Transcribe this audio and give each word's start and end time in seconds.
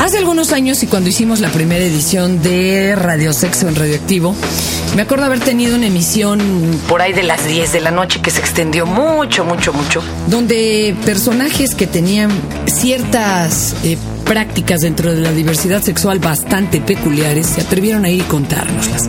Hace 0.00 0.16
algunos 0.16 0.52
años 0.54 0.82
y 0.82 0.86
cuando 0.86 1.10
hicimos 1.10 1.40
la 1.40 1.50
primera 1.50 1.84
edición 1.84 2.42
de 2.42 2.96
Radio 2.96 3.34
Sexo 3.34 3.68
en 3.68 3.76
Radioactivo, 3.76 4.34
me 4.96 5.02
acuerdo 5.02 5.26
haber 5.26 5.40
tenido 5.40 5.76
una 5.76 5.88
emisión 5.88 6.40
por 6.88 7.02
ahí 7.02 7.12
de 7.12 7.22
las 7.22 7.46
10 7.46 7.70
de 7.70 7.80
la 7.82 7.90
noche 7.90 8.22
que 8.22 8.30
se 8.30 8.40
extendió 8.40 8.86
mucho, 8.86 9.44
mucho, 9.44 9.74
mucho, 9.74 10.02
donde 10.28 10.96
personajes 11.04 11.74
que 11.74 11.86
tenían 11.86 12.30
ciertas 12.64 13.76
eh, 13.84 13.98
prácticas 14.24 14.80
dentro 14.80 15.14
de 15.14 15.20
la 15.20 15.32
diversidad 15.32 15.82
sexual 15.82 16.18
bastante 16.18 16.80
peculiares 16.80 17.46
se 17.46 17.60
atrevieron 17.60 18.06
a 18.06 18.08
ir 18.08 18.22
y 18.22 18.24
contárnoslas. 18.24 19.06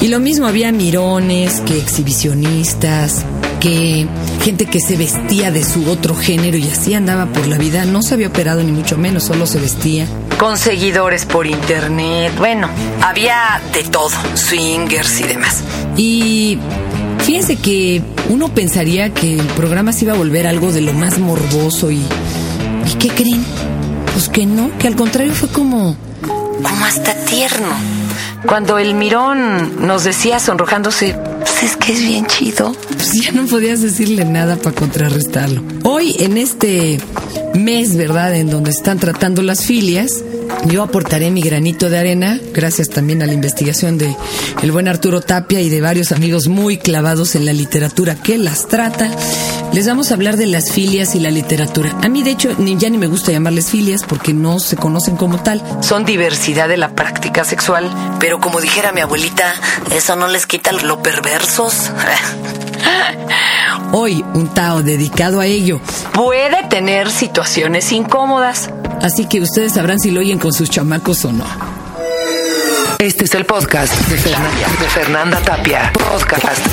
Y 0.00 0.08
lo 0.08 0.18
mismo 0.18 0.46
había 0.46 0.72
mirones 0.72 1.60
que 1.60 1.76
exhibicionistas, 1.76 3.26
que 3.62 4.08
gente 4.42 4.66
que 4.66 4.80
se 4.80 4.96
vestía 4.96 5.52
de 5.52 5.64
su 5.64 5.88
otro 5.88 6.16
género 6.16 6.56
y 6.56 6.68
así 6.68 6.94
andaba 6.94 7.26
por 7.26 7.46
la 7.46 7.58
vida, 7.58 7.84
no 7.84 8.02
se 8.02 8.14
había 8.14 8.26
operado 8.26 8.60
ni 8.60 8.72
mucho 8.72 8.98
menos, 8.98 9.22
solo 9.22 9.46
se 9.46 9.60
vestía. 9.60 10.04
Con 10.36 10.58
seguidores 10.58 11.26
por 11.26 11.46
internet, 11.46 12.32
bueno, 12.38 12.68
había 13.00 13.62
de 13.72 13.84
todo, 13.84 14.10
swingers 14.34 15.20
y 15.20 15.22
demás. 15.22 15.62
Y 15.96 16.58
fíjense 17.20 17.54
que 17.54 18.02
uno 18.30 18.48
pensaría 18.48 19.14
que 19.14 19.38
el 19.38 19.46
programa 19.46 19.92
se 19.92 20.06
iba 20.06 20.14
a 20.14 20.16
volver 20.16 20.48
algo 20.48 20.72
de 20.72 20.80
lo 20.80 20.92
más 20.92 21.20
morboso 21.20 21.92
y... 21.92 22.02
¿Y 22.84 22.94
qué 22.98 23.10
creen? 23.10 23.44
Pues 24.12 24.28
que 24.28 24.44
no, 24.44 24.76
que 24.76 24.88
al 24.88 24.96
contrario 24.96 25.32
fue 25.34 25.50
como... 25.50 25.96
como 26.20 26.84
hasta 26.84 27.14
tierno. 27.26 27.76
Cuando 28.44 28.80
el 28.80 28.94
mirón 28.94 29.86
nos 29.86 30.02
decía 30.02 30.40
sonrojándose, 30.40 31.16
pues 31.42 31.62
es 31.62 31.76
que 31.76 31.92
es 31.92 32.00
bien 32.00 32.26
chido. 32.26 32.72
Pues 32.88 33.12
ya 33.12 33.32
no 33.32 33.46
podías 33.46 33.82
decirle 33.82 34.24
nada 34.24 34.56
para 34.56 34.74
contrarrestarlo. 34.74 35.62
Hoy, 35.84 36.16
en 36.18 36.38
este 36.38 36.98
mes, 37.54 37.96
¿verdad?, 37.96 38.34
en 38.36 38.50
donde 38.50 38.70
están 38.70 38.98
tratando 38.98 39.42
las 39.42 39.64
filias, 39.64 40.22
yo 40.66 40.82
aportaré 40.82 41.30
mi 41.30 41.42
granito 41.42 41.90
de 41.90 41.98
arena, 41.98 42.38
gracias 42.52 42.88
también 42.88 43.22
a 43.22 43.26
la 43.26 43.32
investigación 43.32 43.98
de 43.98 44.14
el 44.62 44.72
buen 44.72 44.88
Arturo 44.88 45.20
Tapia 45.20 45.60
y 45.60 45.68
de 45.68 45.80
varios 45.80 46.12
amigos 46.12 46.48
muy 46.48 46.78
clavados 46.78 47.34
en 47.34 47.44
la 47.44 47.52
literatura 47.52 48.14
que 48.14 48.38
las 48.38 48.68
trata. 48.68 49.10
Les 49.72 49.86
vamos 49.86 50.10
a 50.10 50.14
hablar 50.14 50.36
de 50.36 50.46
las 50.46 50.70
filias 50.70 51.14
y 51.14 51.20
la 51.20 51.30
literatura. 51.30 51.96
A 52.02 52.08
mí, 52.08 52.22
de 52.22 52.30
hecho, 52.30 52.54
ni, 52.58 52.76
ya 52.76 52.90
ni 52.90 52.98
me 52.98 53.06
gusta 53.06 53.32
llamarles 53.32 53.70
filias 53.70 54.02
porque 54.06 54.32
no 54.32 54.58
se 54.58 54.76
conocen 54.76 55.16
como 55.16 55.42
tal. 55.42 55.62
Son 55.80 56.04
diversidad 56.04 56.68
de 56.68 56.76
la 56.76 56.94
práctica 56.94 57.44
sexual, 57.44 57.90
pero 58.20 58.38
como 58.38 58.60
dijera 58.60 58.92
mi 58.92 59.00
abuelita, 59.00 59.52
eso 59.94 60.14
no 60.14 60.28
les 60.28 60.46
quita 60.46 60.72
lo 60.72 61.02
perversos. 61.02 61.90
Hoy, 63.92 64.24
un 64.34 64.48
Tao 64.48 64.82
dedicado 64.82 65.40
a 65.40 65.46
ello 65.46 65.80
puede 66.12 66.62
tener 66.68 67.10
situaciones 67.10 67.92
incómodas. 67.92 68.70
Así 69.00 69.26
que 69.26 69.40
ustedes 69.40 69.72
sabrán 69.72 69.98
si 69.98 70.10
lo 70.10 70.20
oyen 70.20 70.38
con 70.38 70.52
sus 70.52 70.70
chamacos 70.70 71.24
o 71.24 71.32
no. 71.32 71.44
Este 72.98 73.24
es 73.24 73.34
el 73.34 73.44
podcast 73.44 73.92
de 74.08 74.16
Fernanda, 74.16 74.68
de 74.80 74.88
Fernanda 74.88 75.40
Tapia. 75.40 75.92
Podcast 75.92 76.66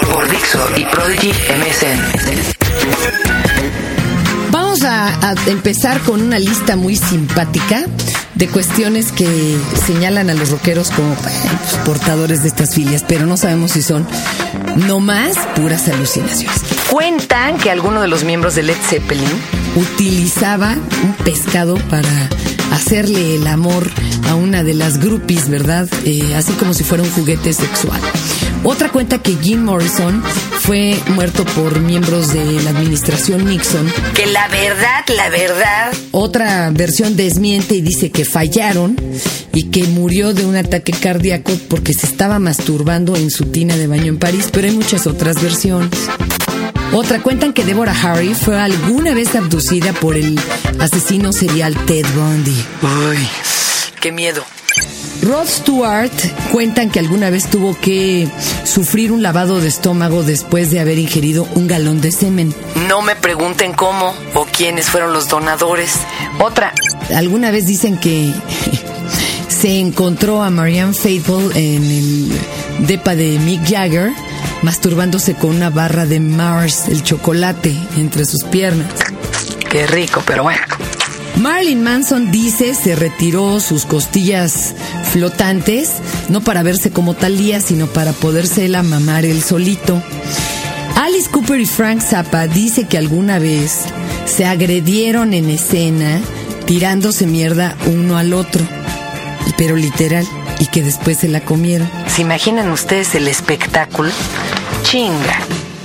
por 0.00 0.28
Dixo 0.30 0.68
y 0.76 0.84
Prodigy 0.86 1.30
MSN. 1.30 2.00
Vamos 4.50 4.82
a, 4.82 5.30
a 5.30 5.34
empezar 5.46 6.00
con 6.00 6.20
una 6.20 6.38
lista 6.38 6.74
muy 6.74 6.96
simpática 6.96 7.84
de 8.38 8.46
cuestiones 8.48 9.10
que 9.10 9.58
señalan 9.84 10.30
a 10.30 10.34
los 10.34 10.50
rockeros 10.50 10.90
como 10.90 11.12
pues, 11.16 11.34
portadores 11.84 12.42
de 12.42 12.48
estas 12.48 12.74
filias, 12.74 13.04
pero 13.06 13.26
no 13.26 13.36
sabemos 13.36 13.72
si 13.72 13.82
son 13.82 14.06
nomás 14.86 15.36
puras 15.56 15.88
alucinaciones. 15.88 16.60
Cuentan 16.88 17.58
que 17.58 17.70
alguno 17.70 18.00
de 18.00 18.06
los 18.06 18.22
miembros 18.22 18.54
de 18.54 18.62
Led 18.62 18.76
Zeppelin 18.80 19.28
utilizaba 19.74 20.76
un 21.02 21.14
pescado 21.24 21.74
para 21.90 22.08
hacerle 22.70 23.34
el 23.34 23.46
amor 23.48 23.90
a 24.28 24.36
una 24.36 24.62
de 24.62 24.74
las 24.74 24.98
groupies, 24.98 25.48
¿verdad? 25.48 25.88
Eh, 26.04 26.34
así 26.36 26.52
como 26.52 26.74
si 26.74 26.84
fuera 26.84 27.02
un 27.02 27.10
juguete 27.10 27.52
sexual. 27.52 28.00
Otra 28.62 28.88
cuenta 28.90 29.18
que 29.18 29.36
Jim 29.36 29.64
Morrison 29.64 30.22
fue 30.68 31.00
muerto 31.14 31.46
por 31.46 31.80
miembros 31.80 32.34
de 32.34 32.44
la 32.60 32.68
administración 32.68 33.46
Nixon. 33.46 33.90
Que 34.14 34.26
la 34.26 34.48
verdad, 34.48 35.02
la 35.16 35.30
verdad. 35.30 35.94
Otra 36.10 36.68
versión 36.68 37.16
desmiente 37.16 37.74
y 37.74 37.80
dice 37.80 38.10
que 38.10 38.26
fallaron 38.26 38.94
y 39.54 39.70
que 39.70 39.84
murió 39.84 40.34
de 40.34 40.44
un 40.44 40.56
ataque 40.56 40.92
cardíaco 40.92 41.52
porque 41.70 41.94
se 41.94 42.04
estaba 42.04 42.38
masturbando 42.38 43.16
en 43.16 43.30
su 43.30 43.46
tina 43.46 43.78
de 43.78 43.86
baño 43.86 44.08
en 44.08 44.18
París, 44.18 44.50
pero 44.52 44.66
hay 44.66 44.74
muchas 44.74 45.06
otras 45.06 45.40
versiones. 45.40 45.88
Otra 46.92 47.22
cuentan 47.22 47.54
que 47.54 47.64
Deborah 47.64 47.96
Harry 48.02 48.34
fue 48.34 48.60
alguna 48.60 49.14
vez 49.14 49.34
abducida 49.36 49.94
por 49.94 50.16
el 50.16 50.38
asesino 50.80 51.32
serial 51.32 51.82
Ted 51.86 52.04
Bundy. 52.14 52.62
Ay, 52.82 53.26
qué 54.02 54.12
miedo. 54.12 54.44
Rod 55.22 55.46
Stewart 55.46 56.12
cuentan 56.52 56.90
que 56.90 56.98
alguna 56.98 57.30
vez 57.30 57.46
tuvo 57.46 57.78
que 57.78 58.28
sufrir 58.64 59.12
un 59.12 59.22
lavado 59.22 59.60
de 59.60 59.68
estómago 59.68 60.22
después 60.22 60.70
de 60.70 60.80
haber 60.80 60.98
ingerido 60.98 61.46
un 61.54 61.66
galón 61.66 62.00
de 62.00 62.12
semen. 62.12 62.54
No 62.88 63.02
me 63.02 63.16
pregunten 63.16 63.72
cómo 63.72 64.14
o 64.34 64.46
quiénes 64.46 64.86
fueron 64.86 65.12
los 65.12 65.28
donadores. 65.28 65.94
Otra, 66.38 66.72
alguna 67.14 67.50
vez 67.50 67.66
dicen 67.66 67.98
que 67.98 68.32
se 69.48 69.78
encontró 69.78 70.42
a 70.42 70.50
Marianne 70.50 70.94
Faithful 70.94 71.50
en 71.56 71.84
el 71.84 72.38
depa 72.86 73.14
de 73.14 73.38
Mick 73.38 73.68
Jagger 73.68 74.12
masturbándose 74.62 75.34
con 75.34 75.50
una 75.50 75.70
barra 75.70 76.06
de 76.06 76.20
Mars, 76.20 76.88
el 76.88 77.02
chocolate, 77.02 77.74
entre 77.96 78.24
sus 78.24 78.44
piernas. 78.44 78.92
Qué 79.70 79.86
rico, 79.86 80.22
pero 80.26 80.42
bueno. 80.42 80.62
Marilyn 81.38 81.84
Manson 81.84 82.32
dice 82.32 82.74
se 82.74 82.96
retiró 82.96 83.60
sus 83.60 83.86
costillas 83.86 84.74
flotantes, 85.12 85.90
no 86.28 86.40
para 86.40 86.64
verse 86.64 86.90
como 86.90 87.14
Talía, 87.14 87.60
sino 87.60 87.86
para 87.86 88.12
poderse 88.12 88.68
la 88.68 88.82
mamar 88.82 89.24
él 89.24 89.42
solito. 89.42 90.02
Alice 90.96 91.30
Cooper 91.30 91.60
y 91.60 91.66
Frank 91.66 92.00
Zappa 92.02 92.48
dice 92.48 92.88
que 92.88 92.98
alguna 92.98 93.38
vez 93.38 93.82
se 94.26 94.46
agredieron 94.46 95.32
en 95.32 95.48
escena 95.48 96.20
tirándose 96.66 97.26
mierda 97.26 97.76
uno 97.86 98.18
al 98.18 98.34
otro, 98.34 98.66
pero 99.56 99.76
literal, 99.76 100.26
y 100.58 100.66
que 100.66 100.82
después 100.82 101.18
se 101.18 101.28
la 101.28 101.40
comieron. 101.40 101.88
¿Se 102.08 102.22
imaginan 102.22 102.70
ustedes 102.72 103.14
el 103.14 103.28
espectáculo? 103.28 104.10
Chinga. 104.82 105.38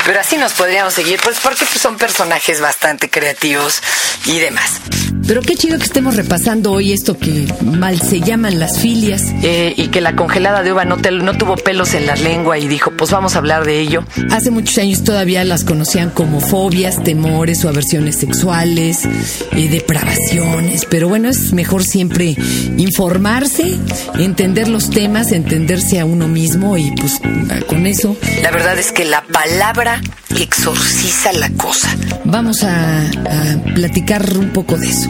Pero 0.03 0.19
así 0.19 0.35
nos 0.35 0.53
podríamos 0.53 0.95
seguir, 0.95 1.19
pues 1.23 1.37
porque 1.41 1.65
son 1.65 1.97
personajes 1.97 2.59
bastante 2.59 3.09
creativos 3.09 3.81
y 4.25 4.39
demás. 4.39 4.81
Pero 5.25 5.41
qué 5.41 5.56
chido 5.56 5.78
que 5.78 5.85
estemos 5.85 6.16
repasando 6.18 6.72
hoy 6.74 6.91
esto 6.91 7.18
que 7.18 7.47
mal 7.63 8.00
se 8.01 8.19
llaman 8.19 8.59
las 8.59 8.79
filias. 8.79 9.24
Eh, 9.41 9.74
y 9.78 9.88
que 9.88 10.01
la 10.01 10.16
congelada 10.16 10.63
de 10.63 10.74
uva 10.74 10.84
no, 10.85 10.97
te- 10.97 11.12
no 11.12 11.38
tuvo 11.38 11.56
pelos 11.56 11.94
en 11.94 12.06
la 12.06 12.16
lengua 12.16 12.57
y 12.59 12.68
dijo, 12.68 12.91
pues 12.97 13.12
vamos 13.12 13.35
a 13.35 13.40
hablar 13.40 13.66
de 13.66 13.79
ello. 13.79 14.03
Hace 14.31 14.51
muchos 14.51 14.78
años 14.78 15.03
todavía 15.03 15.44
las 15.46 15.63
conocían 15.63 16.09
como 16.09 16.40
fobias, 16.41 17.01
temores 17.03 17.63
o 17.63 17.69
aversiones 17.69 18.18
sexuales, 18.19 19.06
eh, 19.53 19.69
depravaciones. 19.69 20.85
Pero 20.90 21.07
bueno, 21.07 21.30
es 21.30 21.53
mejor 21.53 21.84
siempre 21.84 22.35
informarse, 22.78 23.78
entender 24.19 24.68
los 24.68 24.90
temas, 24.90 25.31
entenderse 25.31 26.00
a 26.00 26.06
uno 26.06 26.28
mismo 26.28 26.78
y 26.78 26.91
pues 26.91 27.19
con 27.68 27.85
eso 27.88 28.16
La 28.41 28.51
verdad 28.51 28.78
es 28.78 28.91
que 28.91 29.06
la 29.06 29.24
palabra 29.24 30.01
exorciza 30.40 31.31
la 31.34 31.50
cosa. 31.51 31.95
Vamos 32.25 32.63
a, 32.63 33.01
a 33.01 33.63
platicar 33.75 34.38
un 34.38 34.50
poco 34.50 34.78
de 34.78 34.88
eso. 34.90 35.02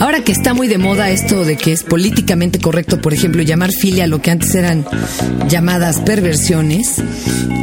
Ahora 0.00 0.22
que 0.24 0.32
está 0.32 0.54
muy 0.54 0.68
de 0.68 0.78
moda 0.78 1.10
esto 1.10 1.44
de 1.44 1.56
que 1.56 1.72
es 1.72 1.82
políticamente 1.82 2.58
correcto, 2.58 3.00
por 3.00 3.12
ejemplo, 3.12 3.42
llamar 3.42 3.70
filia 3.72 4.04
a 4.04 4.06
lo 4.06 4.20
que 4.20 4.30
antes 4.30 4.54
eran 4.54 4.86
llamadas 5.48 6.00
perversiones, 6.00 7.02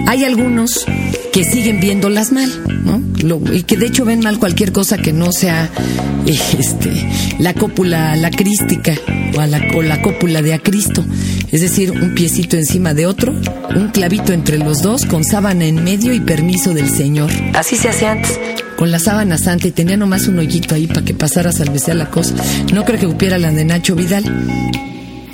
hay 0.07 0.23
algunos 0.23 0.85
que 1.33 1.43
siguen 1.43 1.79
viéndolas 1.79 2.31
mal, 2.31 2.51
¿no? 2.83 3.01
Y 3.53 3.63
que 3.63 3.77
de 3.77 3.87
hecho 3.87 4.05
ven 4.05 4.21
mal 4.21 4.39
cualquier 4.39 4.71
cosa 4.71 4.97
que 4.97 5.13
no 5.13 5.31
sea 5.31 5.69
eh, 6.25 6.37
este, 6.57 7.09
la 7.39 7.53
cópula 7.53 8.15
lacrística 8.15 8.93
o, 9.35 9.39
a 9.39 9.47
la, 9.47 9.61
o 9.75 9.81
la 9.81 10.01
cópula 10.01 10.41
de 10.41 10.53
a 10.53 10.59
Cristo. 10.59 11.03
Es 11.51 11.61
decir, 11.61 11.91
un 11.91 12.13
piecito 12.13 12.57
encima 12.57 12.93
de 12.93 13.05
otro, 13.05 13.33
un 13.75 13.89
clavito 13.89 14.33
entre 14.33 14.57
los 14.57 14.81
dos, 14.81 15.05
con 15.05 15.23
sábana 15.23 15.65
en 15.65 15.83
medio 15.83 16.13
y 16.13 16.19
permiso 16.19 16.73
del 16.73 16.89
Señor 16.89 17.17
Así 17.53 17.75
se 17.75 17.89
hacía 17.89 18.11
antes. 18.11 18.39
Con 18.77 18.91
la 18.91 18.99
sábana 18.99 19.37
santa 19.37 19.67
y 19.67 19.71
tenía 19.71 19.97
nomás 19.97 20.27
un 20.27 20.39
hoyito 20.39 20.75
ahí 20.75 20.87
para 20.87 21.01
que 21.01 21.13
pasara 21.13 21.51
salvese 21.51 21.93
la 21.93 22.09
cosa. 22.09 22.35
No 22.71 22.85
creo 22.85 22.99
que 22.99 23.07
hubiera 23.07 23.37
la 23.37 23.51
de 23.51 23.65
Nacho 23.65 23.95
Vidal. 23.95 24.23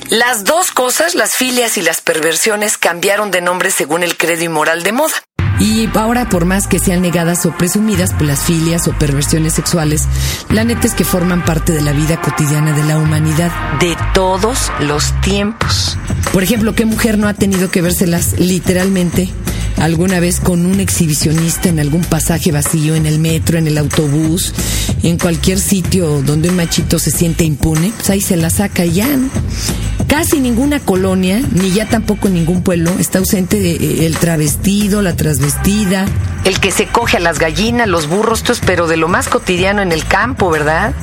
Las 0.09 0.43
dos 0.45 0.71
cosas, 0.71 1.13
las 1.13 1.35
filias 1.35 1.77
y 1.77 1.81
las 1.81 2.01
perversiones, 2.01 2.77
cambiaron 2.77 3.31
de 3.31 3.41
nombre 3.41 3.69
según 3.69 4.03
el 4.03 4.17
credo 4.17 4.43
y 4.43 4.49
moral 4.49 4.83
de 4.83 4.91
moda. 4.93 5.13
Y 5.59 5.87
ahora, 5.93 6.27
por 6.29 6.45
más 6.45 6.67
que 6.67 6.79
sean 6.79 7.01
negadas 7.01 7.45
o 7.45 7.55
presumidas, 7.55 8.11
pues 8.13 8.27
las 8.27 8.43
filias 8.43 8.87
o 8.87 8.93
perversiones 8.93 9.53
sexuales, 9.53 10.07
la 10.49 10.63
neta 10.63 10.87
es 10.87 10.93
que 10.93 11.03
forman 11.03 11.45
parte 11.45 11.71
de 11.73 11.81
la 11.81 11.93
vida 11.93 12.19
cotidiana 12.19 12.73
de 12.73 12.83
la 12.83 12.97
humanidad. 12.97 13.51
De 13.79 13.95
todos 14.13 14.71
los 14.79 15.19
tiempos. 15.21 15.97
Por 16.31 16.43
ejemplo, 16.43 16.75
¿qué 16.75 16.85
mujer 16.85 17.17
no 17.17 17.27
ha 17.27 17.33
tenido 17.33 17.71
que 17.71 17.81
vérselas 17.81 18.39
literalmente 18.39 19.31
alguna 19.77 20.19
vez 20.19 20.39
con 20.39 20.65
un 20.65 20.79
exhibicionista 20.79 21.69
en 21.69 21.79
algún 21.79 22.01
pasaje 22.03 22.51
vacío, 22.51 22.95
en 22.95 23.05
el 23.05 23.19
metro, 23.19 23.57
en 23.57 23.67
el 23.67 23.77
autobús, 23.77 24.53
en 25.03 25.17
cualquier 25.17 25.59
sitio 25.59 26.21
donde 26.21 26.49
un 26.49 26.55
machito 26.55 26.99
se 26.99 27.11
siente 27.11 27.43
impune, 27.43 27.91
pues 27.95 28.09
ahí 28.09 28.21
se 28.21 28.37
la 28.37 28.49
saca 28.49 28.85
y 28.85 28.93
ya, 28.93 29.07
¿no? 29.07 29.29
Casi 30.07 30.39
ninguna 30.39 30.79
colonia, 30.79 31.41
ni 31.53 31.71
ya 31.71 31.89
tampoco 31.89 32.29
ningún 32.29 32.61
pueblo, 32.61 32.91
está 32.99 33.19
ausente 33.19 33.59
de- 33.59 34.05
el 34.05 34.15
travestido, 34.17 35.01
la 35.01 35.15
transvestida. 35.15 36.05
El 36.45 36.59
que 36.59 36.71
se 36.71 36.85
coge 36.87 37.17
a 37.17 37.19
las 37.19 37.39
gallinas, 37.39 37.87
los 37.87 38.07
burros, 38.07 38.39
esto 38.39 38.51
es 38.53 38.59
pero 38.63 38.85
de 38.87 38.97
lo 38.97 39.07
más 39.07 39.27
cotidiano 39.27 39.81
en 39.81 39.91
el 39.91 40.05
campo, 40.05 40.49
¿verdad? 40.51 40.93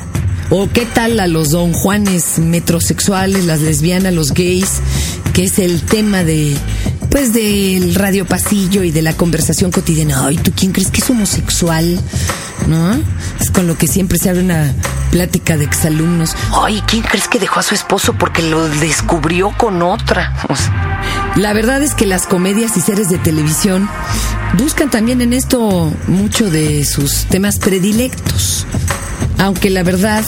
O 0.50 0.68
qué 0.68 0.84
tal 0.86 1.18
a 1.20 1.26
los 1.26 1.50
don 1.50 1.72
Juanes 1.72 2.38
metrosexuales, 2.38 3.46
las 3.46 3.60
lesbianas, 3.60 4.12
los 4.14 4.32
gays, 4.32 4.80
que 5.32 5.44
es 5.44 5.58
el 5.58 5.82
tema 5.82 6.22
de, 6.22 6.54
pues 7.10 7.32
del 7.32 7.94
radio 7.94 8.24
pasillo 8.24 8.84
y 8.84 8.92
de 8.92 9.02
la 9.02 9.12
conversación 9.14 9.70
cotidiana. 9.72 10.26
Ay, 10.26 10.36
¿tú 10.36 10.52
quién 10.54 10.72
crees 10.72 10.90
que 10.90 11.00
es 11.00 11.10
homosexual? 11.10 12.00
¿No? 12.68 12.92
Es 13.40 13.50
con 13.50 13.66
lo 13.66 13.76
que 13.76 13.88
siempre 13.88 14.18
se 14.18 14.30
abre 14.30 14.42
una 14.42 14.72
plática 15.10 15.56
de 15.56 15.64
exalumnos. 15.64 16.34
Ay, 16.52 16.82
¿quién 16.86 17.02
crees 17.02 17.26
que 17.26 17.40
dejó 17.40 17.60
a 17.60 17.62
su 17.64 17.74
esposo 17.74 18.14
porque 18.14 18.42
lo 18.42 18.68
descubrió 18.68 19.52
con 19.56 19.82
otra? 19.82 20.34
O 20.48 20.56
sea, 20.56 21.32
La 21.36 21.52
verdad 21.52 21.82
es 21.82 21.94
que 21.94 22.06
las 22.06 22.26
comedias 22.26 22.76
y 22.76 22.80
series 22.80 23.08
de 23.08 23.18
televisión 23.18 23.88
buscan 24.56 24.90
también 24.90 25.20
en 25.20 25.32
esto 25.32 25.92
mucho 26.06 26.50
de 26.50 26.84
sus 26.84 27.24
temas 27.26 27.58
predilectos. 27.58 28.66
Aunque 29.38 29.70
la 29.70 29.82
verdad 29.82 30.24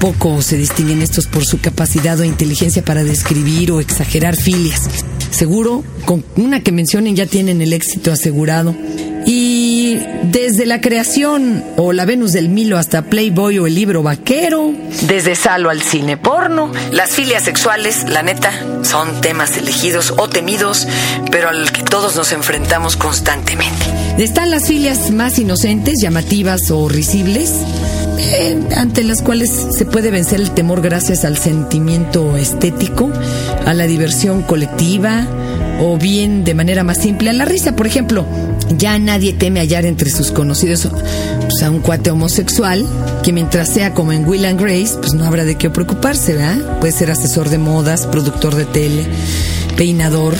poco 0.00 0.42
se 0.42 0.56
distinguen 0.56 1.02
estos 1.02 1.26
por 1.26 1.44
su 1.44 1.60
capacidad 1.60 2.18
o 2.18 2.24
inteligencia 2.24 2.84
para 2.84 3.04
describir 3.04 3.70
o 3.72 3.80
exagerar 3.80 4.36
filias. 4.36 4.88
Seguro, 5.34 5.82
con 6.04 6.24
una 6.36 6.60
que 6.60 6.70
mencionen 6.70 7.16
ya 7.16 7.26
tienen 7.26 7.60
el 7.60 7.72
éxito 7.72 8.12
asegurado. 8.12 8.72
Y 9.26 9.98
desde 10.30 10.64
la 10.64 10.80
creación 10.80 11.64
o 11.76 11.92
la 11.92 12.04
Venus 12.04 12.32
del 12.32 12.48
Milo 12.48 12.78
hasta 12.78 13.02
Playboy 13.02 13.58
o 13.58 13.66
el 13.66 13.74
libro 13.74 14.04
vaquero, 14.04 14.72
Desde 15.08 15.34
Salo 15.34 15.70
al 15.70 15.82
cine 15.82 16.16
porno, 16.16 16.70
las 16.92 17.10
filias 17.10 17.42
sexuales, 17.42 18.04
la 18.08 18.22
neta, 18.22 18.52
son 18.82 19.20
temas 19.22 19.56
elegidos 19.56 20.14
o 20.16 20.28
temidos, 20.28 20.86
pero 21.32 21.48
al 21.48 21.72
que 21.72 21.82
todos 21.82 22.14
nos 22.14 22.30
enfrentamos 22.30 22.96
constantemente. 22.96 23.86
Están 24.18 24.52
las 24.52 24.68
filias 24.68 25.10
más 25.10 25.36
inocentes, 25.40 26.00
llamativas 26.00 26.70
o 26.70 26.88
risibles, 26.88 27.50
eh, 28.18 28.60
ante 28.76 29.02
las 29.02 29.22
cuales 29.22 29.50
se 29.70 29.84
puede 29.84 30.10
vencer 30.10 30.40
el 30.40 30.50
temor 30.52 30.82
gracias 30.82 31.24
al 31.24 31.36
sentimiento 31.36 32.36
estético, 32.36 33.10
a 33.66 33.74
la 33.74 33.86
diversión 33.86 34.42
colectiva 34.42 35.26
o 35.80 35.96
bien 35.96 36.44
de 36.44 36.54
manera 36.54 36.84
más 36.84 36.98
simple 36.98 37.30
a 37.30 37.32
la 37.32 37.44
risa. 37.44 37.76
Por 37.76 37.86
ejemplo, 37.86 38.24
ya 38.76 38.98
nadie 38.98 39.32
teme 39.32 39.60
hallar 39.60 39.84
entre 39.84 40.10
sus 40.10 40.30
conocidos 40.30 40.88
pues, 41.40 41.62
a 41.62 41.70
un 41.70 41.80
cuate 41.80 42.10
homosexual 42.10 42.84
que 43.22 43.32
mientras 43.32 43.68
sea 43.68 43.94
como 43.94 44.12
en 44.12 44.26
Will 44.26 44.44
and 44.44 44.60
Grace, 44.60 44.96
pues 45.00 45.14
no 45.14 45.24
habrá 45.24 45.44
de 45.44 45.56
qué 45.56 45.70
preocuparse, 45.70 46.34
¿verdad? 46.34 46.78
Puede 46.80 46.92
ser 46.92 47.10
asesor 47.10 47.48
de 47.48 47.58
modas, 47.58 48.06
productor 48.06 48.54
de 48.54 48.64
tele, 48.66 49.06
peinador. 49.76 50.34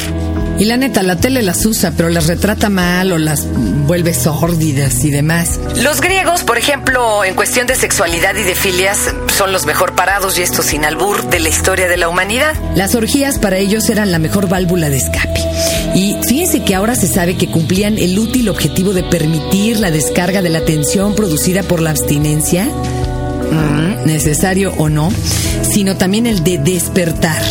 Y 0.65 0.67
la 0.67 0.79
neta, 0.79 1.03
la 1.03 1.17
tele 1.17 1.43
las 1.43 1.67
usa, 1.67 1.93
pero 1.95 2.09
las 2.09 2.27
retrata 2.27 2.71
mal 2.71 3.13
o 3.13 3.19
las 3.19 3.47
vuelve 3.87 4.15
sórdidas 4.15 5.05
y 5.05 5.11
demás. 5.11 5.61
Los 5.83 6.01
griegos, 6.01 6.43
por 6.43 6.57
ejemplo, 6.57 7.23
en 7.23 7.35
cuestión 7.35 7.67
de 7.67 7.75
sexualidad 7.75 8.35
y 8.35 8.45
de 8.45 8.55
filias, 8.55 9.15
son 9.37 9.53
los 9.53 9.67
mejor 9.67 9.95
parados 9.95 10.39
y 10.39 10.43
esto 10.43 10.63
sin 10.63 10.87
albur 10.87 11.29
de 11.29 11.41
la 11.41 11.51
historia 11.51 11.87
de 11.87 11.99
la 11.99 12.09
humanidad. 12.09 12.55
Las 12.75 12.95
orgías 12.95 13.39
para 13.39 13.59
ellos 13.59 13.91
eran 13.91 14.11
la 14.11 14.19
mejor 14.19 14.49
válvula 14.49 14.89
de 14.89 14.97
escape. 14.97 15.39
Y 15.95 16.17
fíjense 16.27 16.65
que 16.65 16.75
ahora 16.75 16.95
se 16.95 17.09
sabe 17.09 17.37
que 17.37 17.51
cumplían 17.51 17.99
el 17.99 18.19
útil 18.19 18.49
objetivo 18.49 18.95
de 18.95 19.03
permitir 19.03 19.81
la 19.81 19.91
descarga 19.91 20.41
de 20.41 20.49
la 20.49 20.65
tensión 20.65 21.15
producida 21.15 21.63
por 21.63 21.83
la 21.83 21.91
abstinencia, 21.91 22.67
necesario 24.07 24.73
o 24.79 24.89
no, 24.89 25.13
sino 25.71 25.99
también 25.99 26.27
el 26.27 26.43
de 26.43 26.57
despertar. 26.57 27.43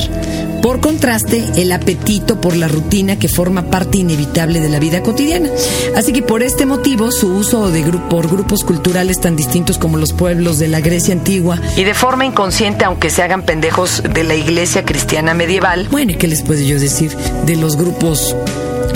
Por 0.63 0.79
contraste, 0.79 1.43
el 1.57 1.71
apetito 1.73 2.39
por 2.41 2.55
la 2.55 2.67
rutina 2.69 3.19
que 3.19 3.27
forma 3.27 3.63
parte 3.69 3.97
inevitable 3.99 4.61
de 4.61 4.69
la 4.69 4.79
vida 4.79 5.03
cotidiana. 5.03 5.49
Así 5.95 6.13
que 6.13 6.21
por 6.23 6.41
este 6.41 6.65
motivo, 6.65 7.11
su 7.11 7.27
uso 7.35 7.69
de 7.69 7.83
gru- 7.85 8.07
por 8.07 8.29
grupos 8.29 8.63
culturales 8.63 9.19
tan 9.19 9.35
distintos 9.35 9.77
como 9.77 9.97
los 9.97 10.13
pueblos 10.13 10.59
de 10.59 10.69
la 10.69 10.79
Grecia 10.79 11.13
antigua 11.13 11.59
Y 11.75 11.83
de 11.83 11.93
forma 11.93 12.25
inconsciente, 12.25 12.85
aunque 12.85 13.09
se 13.09 13.21
hagan 13.21 13.43
pendejos 13.43 14.01
de 14.13 14.23
la 14.23 14.35
iglesia 14.35 14.85
cristiana 14.85 15.33
medieval, 15.33 15.89
Bueno, 15.91 16.13
¿y 16.13 16.15
¿qué 16.15 16.27
les 16.29 16.41
puedo 16.41 16.61
yo 16.61 16.79
decir 16.79 17.11
de 17.45 17.57
los 17.57 17.75
grupos 17.75 18.33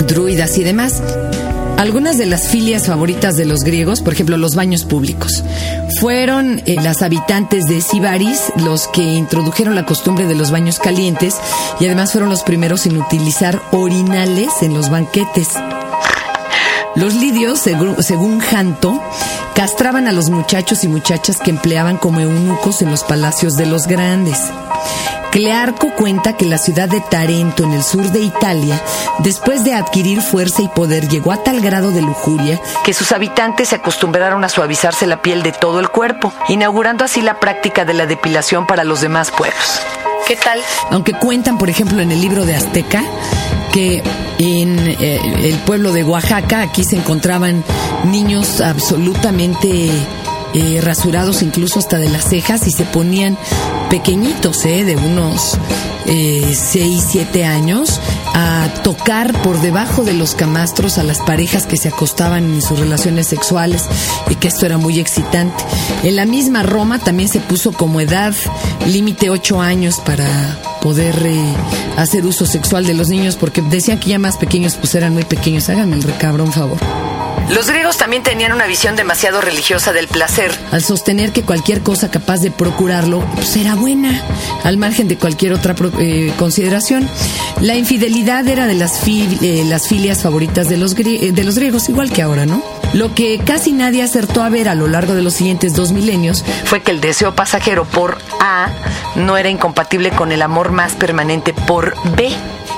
druidas 0.08 0.56
y 0.56 0.64
demás? 0.64 1.02
Algunas 1.78 2.18
de 2.18 2.26
las 2.26 2.48
filias 2.48 2.86
favoritas 2.88 3.36
de 3.36 3.44
los 3.44 3.60
griegos, 3.60 4.00
por 4.02 4.12
ejemplo, 4.12 4.36
los 4.36 4.56
baños 4.56 4.84
públicos, 4.84 5.44
fueron 6.00 6.60
eh, 6.66 6.74
las 6.82 7.02
habitantes 7.02 7.66
de 7.66 7.80
Sibaris 7.80 8.52
los 8.56 8.88
que 8.88 9.02
introdujeron 9.02 9.76
la 9.76 9.86
costumbre 9.86 10.26
de 10.26 10.34
los 10.34 10.50
baños 10.50 10.80
calientes 10.80 11.36
y 11.78 11.86
además 11.86 12.10
fueron 12.12 12.30
los 12.30 12.42
primeros 12.42 12.84
en 12.86 12.96
utilizar 13.00 13.62
orinales 13.70 14.48
en 14.62 14.74
los 14.74 14.90
banquetes. 14.90 15.50
Los 16.96 17.14
lidios, 17.14 17.64
segu- 17.64 18.02
según 18.02 18.40
Janto, 18.40 19.00
castraban 19.54 20.08
a 20.08 20.12
los 20.12 20.30
muchachos 20.30 20.82
y 20.82 20.88
muchachas 20.88 21.38
que 21.38 21.50
empleaban 21.50 21.96
como 21.96 22.18
eunucos 22.18 22.82
en 22.82 22.90
los 22.90 23.04
palacios 23.04 23.56
de 23.56 23.66
los 23.66 23.86
grandes. 23.86 24.38
Clearco 25.30 25.94
cuenta 25.94 26.36
que 26.36 26.46
la 26.46 26.58
ciudad 26.58 26.88
de 26.88 27.00
Tarento, 27.00 27.62
en 27.62 27.72
el 27.72 27.82
sur 27.82 28.10
de 28.10 28.20
Italia, 28.20 28.80
después 29.18 29.62
de 29.62 29.74
adquirir 29.74 30.22
fuerza 30.22 30.62
y 30.62 30.68
poder, 30.68 31.08
llegó 31.08 31.32
a 31.32 31.42
tal 31.42 31.60
grado 31.60 31.90
de 31.90 32.00
lujuria 32.00 32.60
que 32.84 32.94
sus 32.94 33.12
habitantes 33.12 33.68
se 33.68 33.76
acostumbraron 33.76 34.42
a 34.44 34.48
suavizarse 34.48 35.06
la 35.06 35.20
piel 35.20 35.42
de 35.42 35.52
todo 35.52 35.80
el 35.80 35.90
cuerpo, 35.90 36.32
inaugurando 36.48 37.04
así 37.04 37.20
la 37.20 37.40
práctica 37.40 37.84
de 37.84 37.94
la 37.94 38.06
depilación 38.06 38.66
para 38.66 38.84
los 38.84 39.00
demás 39.00 39.30
pueblos. 39.30 39.80
¿Qué 40.26 40.36
tal? 40.36 40.60
aunque 40.90 41.14
cuentan, 41.14 41.58
por 41.58 41.70
ejemplo, 41.70 42.00
en 42.00 42.10
el 42.10 42.20
libro 42.20 42.44
de 42.44 42.54
Azteca, 42.54 43.02
que 43.72 44.02
en 44.38 44.78
eh, 44.78 45.20
el 45.48 45.56
pueblo 45.58 45.92
de 45.92 46.04
Oaxaca, 46.04 46.60
aquí 46.60 46.84
se 46.84 46.96
encontraban 46.96 47.64
niños 48.04 48.60
absolutamente 48.60 49.90
eh, 50.54 50.80
rasurados, 50.82 51.42
incluso 51.42 51.78
hasta 51.78 51.98
de 51.98 52.08
las 52.08 52.28
cejas, 52.28 52.66
y 52.66 52.70
se 52.70 52.84
ponían 52.84 53.36
pequeñitos, 53.90 54.64
eh, 54.64 54.84
de 54.84 54.96
unos 54.96 55.58
6, 56.06 57.04
7 57.10 57.44
años, 57.44 58.00
a 58.34 58.68
tocar 58.82 59.42
por 59.42 59.60
debajo 59.60 60.04
de 60.04 60.14
los 60.14 60.34
camastros 60.34 60.96
a 60.96 61.02
las 61.02 61.18
parejas 61.18 61.66
que 61.66 61.76
se 61.76 61.88
acostaban 61.88 62.54
en 62.54 62.62
sus 62.62 62.78
relaciones 62.78 63.26
sexuales 63.26 63.84
y 64.30 64.36
que 64.36 64.48
esto 64.48 64.64
era 64.64 64.78
muy 64.78 65.00
excitante. 65.00 65.62
En 66.02 66.16
la 66.16 66.24
misma 66.24 66.62
Roma 66.62 66.98
también 66.98 67.28
se 67.28 67.40
puso 67.40 67.72
como 67.72 68.00
edad 68.00 68.34
límite 68.86 69.30
8 69.30 69.60
años 69.60 70.00
para 70.00 70.26
poder 70.80 71.14
eh, 71.26 71.54
hacer 71.96 72.24
uso 72.24 72.46
sexual 72.46 72.86
de 72.86 72.94
los 72.94 73.08
niños 73.08 73.36
porque 73.36 73.60
decían 73.62 73.98
que 73.98 74.10
ya 74.10 74.18
más 74.18 74.36
pequeños 74.36 74.76
pues 74.76 74.94
eran 74.94 75.12
muy 75.12 75.24
pequeños. 75.24 75.68
Háganme 75.68 75.96
el 75.96 76.02
recabrón 76.02 76.52
favor. 76.52 77.07
Los 77.50 77.68
griegos 77.68 77.96
también 77.96 78.22
tenían 78.22 78.52
una 78.52 78.66
visión 78.66 78.94
demasiado 78.94 79.40
religiosa 79.40 79.92
del 79.92 80.06
placer. 80.06 80.52
Al 80.70 80.82
sostener 80.82 81.32
que 81.32 81.42
cualquier 81.42 81.82
cosa 81.82 82.10
capaz 82.10 82.38
de 82.38 82.50
procurarlo 82.50 83.20
pues 83.34 83.56
era 83.56 83.74
buena, 83.74 84.22
al 84.64 84.76
margen 84.76 85.08
de 85.08 85.16
cualquier 85.16 85.52
otra 85.54 85.74
eh, 85.98 86.32
consideración. 86.38 87.08
La 87.60 87.74
infidelidad 87.74 88.46
era 88.46 88.66
de 88.66 88.74
las, 88.74 89.02
eh, 89.06 89.78
filias 89.88 90.22
favoritas 90.22 90.68
de 90.68 90.76
los, 90.76 90.94
eh, 90.98 91.32
de 91.32 91.44
los 91.44 91.56
griegos, 91.56 91.88
igual 91.88 92.12
que 92.12 92.22
ahora, 92.22 92.46
¿no? 92.46 92.62
Lo 92.92 93.14
que 93.14 93.38
casi 93.38 93.72
nadie 93.72 94.02
acertó 94.02 94.42
a 94.42 94.48
ver 94.48 94.68
a 94.68 94.74
lo 94.74 94.86
largo 94.86 95.14
de 95.14 95.22
los 95.22 95.34
siguientes 95.34 95.74
dos 95.74 95.92
milenios 95.92 96.42
Fue 96.64 96.80
que 96.80 96.90
el 96.90 97.02
deseo 97.02 97.34
pasajero 97.34 97.84
por 97.84 98.18
A 98.40 98.70
no 99.14 99.36
era 99.36 99.50
incompatible 99.50 100.10
con 100.10 100.32
el 100.32 100.42
amor 100.42 100.70
más 100.70 100.92
permanente 100.92 101.52
por 101.52 101.94
B. 102.16 102.30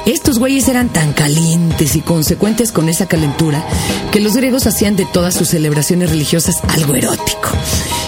Estos 0.07 0.39
güeyes 0.39 0.67
eran 0.69 0.89
tan 0.89 1.13
calientes 1.13 1.95
y 1.95 2.01
consecuentes 2.01 2.73
con 2.73 2.89
esa 2.89 3.07
calentura 3.07 3.65
que 4.11 4.21
los 4.21 4.35
griegos 4.35 4.67
hacían 4.67 4.97
de 4.97 5.05
todas 5.05 5.35
sus 5.35 5.49
celebraciones 5.49 6.11
religiosas 6.11 6.57
algo 6.69 6.95
erótico. 6.95 7.51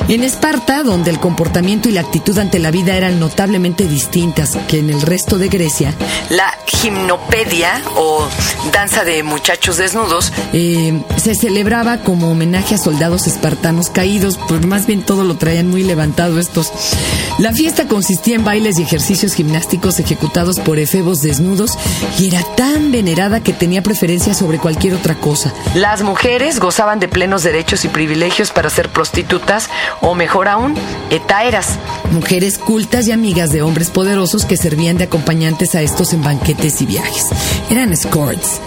En 0.08 0.24
Esparta, 0.24 0.82
donde 0.82 1.10
el 1.10 1.20
comportamiento 1.20 1.88
y 1.88 1.92
la 1.92 2.00
actitud 2.00 2.36
ante 2.38 2.58
la 2.58 2.70
vida 2.70 2.96
eran 2.96 3.20
notablemente 3.20 3.86
distintas 3.86 4.56
que 4.68 4.78
en 4.78 4.90
el 4.90 5.00
resto 5.00 5.38
de 5.38 5.48
Grecia, 5.48 5.94
La 6.28 6.58
gimnopedia 6.66 7.80
o 7.96 8.26
danza 8.72 9.04
de 9.04 9.22
muchachos 9.22 9.76
desnudos 9.76 10.32
eh, 10.52 11.00
se 11.16 11.34
celebraba 11.34 11.98
como 11.98 12.30
homenaje 12.30 12.74
a 12.74 12.78
soldados 12.78 13.26
espartanos 13.26 13.90
caídos, 13.90 14.38
pues 14.48 14.66
más 14.66 14.86
bien 14.86 15.02
todo 15.02 15.24
lo 15.24 15.36
traían 15.36 15.68
muy 15.68 15.84
levantado 15.84 16.40
estos. 16.40 16.72
La 17.38 17.52
fiesta 17.52 17.86
consistía 17.86 18.34
en 18.34 18.44
bailes 18.44 18.78
y 18.78 18.82
ejercicios 18.82 19.34
gimnásticos 19.34 20.00
ejecutados 20.00 20.58
por 20.58 20.78
efebos 20.78 21.22
desnudos 21.22 21.78
y 22.18 22.28
era 22.28 22.42
tan 22.56 22.92
venerada 22.92 23.40
que 23.40 23.52
tenía 23.52 23.82
preferencia 23.82 24.34
sobre 24.34 24.58
cualquier 24.58 24.94
otra 24.94 25.14
cosa. 25.14 25.52
Las 25.74 26.02
mujeres 26.02 26.60
gozaban 26.60 27.00
de 27.00 27.08
plenos 27.08 27.42
derechos 27.42 27.84
y 27.84 27.88
privilegios 27.88 28.50
para 28.50 28.70
ser 28.70 28.88
prostitutas 28.90 29.68
o 30.00 30.14
mejor 30.14 30.48
aún, 30.48 30.74
etaeras. 31.10 31.78
Mujeres 32.10 32.58
cultas 32.58 33.08
y 33.08 33.12
amigas 33.12 33.50
de 33.50 33.62
hombres 33.62 33.90
poderosos 33.90 34.44
que 34.44 34.56
servían 34.56 34.98
de 34.98 35.04
acompañantes 35.04 35.74
a 35.74 35.82
estos 35.82 36.12
en 36.12 36.22
banquetes 36.22 36.80
y 36.82 36.86
viajes. 36.86 37.26
Eran 37.70 37.92
escorts. 37.92 38.60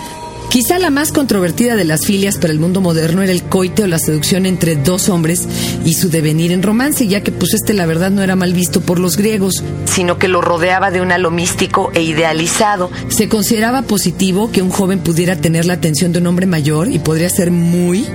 Quizá 0.50 0.80
la 0.80 0.90
más 0.90 1.12
controvertida 1.12 1.76
de 1.76 1.84
las 1.84 2.06
filias 2.06 2.38
para 2.38 2.54
el 2.54 2.60
mundo 2.60 2.80
moderno 2.80 3.22
era 3.22 3.32
el 3.32 3.44
coite 3.44 3.84
o 3.84 3.88
la 3.88 4.00
seducción 4.00 4.46
entre 4.46 4.76
dos 4.76 5.10
hombres 5.10 5.48
y 5.84 5.94
su 5.94 6.10
devenir 6.10 6.52
en 6.52 6.64
romance, 6.64 7.08
ya 7.08 7.22
que 7.22 7.32
pues 7.32 7.54
este 7.54 7.74
la 7.74 7.86
verdad 7.86 8.10
no 8.12 8.22
era 8.24 8.36
mal 8.36 8.54
visto 8.54 8.82
por 8.82 9.00
los 9.00 9.18
griegos, 9.18 9.64
sino 9.86 10.18
que 10.18 10.28
lo 10.28 10.42
rodeaba 10.42 10.92
de 10.92 11.02
un 11.02 11.12
halo 11.12 11.30
místico 11.30 11.92
e 11.94 12.04
idealizado. 12.04 12.90
Se 13.10 13.28
consideraba 13.28 13.82
positivo 13.82 14.52
que 14.52 14.62
un 14.62 14.70
joven 14.70 15.00
pudiera 15.00 15.36
tener 15.36 15.66
la 15.66 15.74
atención 15.74 16.14
de 16.14 16.20
un 16.20 16.28
hombre 16.28 16.46
mayor 16.46 16.90
y 16.90 17.00
podría 17.00 17.30
ser 17.30 17.52
muy 17.52 18.06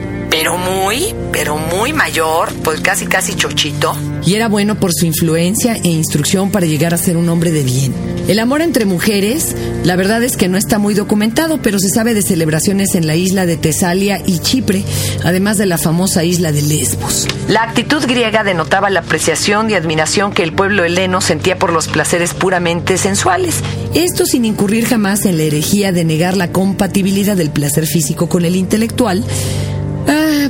pero 0.51 0.59
muy, 0.59 1.15
pero 1.31 1.59
muy 1.59 1.93
mayor, 1.93 2.53
pues 2.65 2.81
casi 2.81 3.07
casi 3.07 3.37
chochito. 3.37 3.97
Y 4.27 4.35
era 4.35 4.49
bueno 4.49 4.75
por 4.75 4.93
su 4.93 5.07
influencia 5.07 5.75
e 5.75 5.89
instrucción 5.89 6.51
para 6.51 6.67
llegar 6.67 6.93
a 6.93 6.99
ser 6.99 7.17
un 7.17 7.29
hombre 7.29 7.53
de 7.53 7.63
bien. 7.63 7.95
El 8.27 8.41
amor 8.41 8.61
entre 8.61 8.85
mujeres, 8.85 9.55
la 9.85 9.95
verdad 9.95 10.25
es 10.25 10.37
que 10.37 10.49
no 10.49 10.59
está 10.59 10.81
muy 10.81 10.95
documentado, 10.95 11.63
pero 11.63 11.79
se 11.79 11.89
sabe 11.89 12.15
de 12.15 12.23
celebraciones 12.23 12.97
en 12.97 13.07
la 13.07 13.15
isla 13.15 13.47
de 13.47 13.59
Tesalia 13.59 14.21
y 14.27 14.41
Chipre, 14.41 14.83
además 15.23 15.57
de 15.57 15.67
la 15.67 15.79
famosa 15.79 16.25
isla 16.25 16.51
de 16.51 16.63
Lesbos. 16.63 17.29
La 17.49 17.63
actitud 17.63 18.05
griega 18.05 18.43
denotaba 18.43 18.91
la 18.91 19.01
apreciación 19.01 19.71
y 19.71 19.75
admiración 19.75 20.33
que 20.33 20.43
el 20.43 20.53
pueblo 20.53 20.83
heleno 20.83 21.21
sentía 21.21 21.61
por 21.61 21.73
los 21.73 21.87
placeres 21.87 22.35
puramente 22.35 22.99
sensuales. 22.99 23.55
Esto 23.95 24.27
sin 24.27 24.45
incurrir 24.45 24.87
jamás 24.87 25.27
en 25.27 25.37
la 25.37 25.45
herejía 25.45 25.93
de 25.93 26.05
negar 26.05 26.37
la 26.37 26.51
compatibilidad 26.51 27.37
del 27.37 27.51
placer 27.51 27.87
físico 27.87 28.29
con 28.29 28.45
el 28.45 28.57
intelectual, 28.57 29.25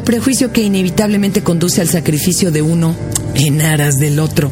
Prejuicio 0.05 0.53
que 0.53 0.63
inevitablemente 0.63 1.43
conduce 1.43 1.81
al 1.81 1.89
sacrificio 1.89 2.51
de 2.51 2.63
uno 2.63 2.97
en 3.35 3.63
aras 3.63 3.97
del 3.97 4.19
otro. 4.19 4.51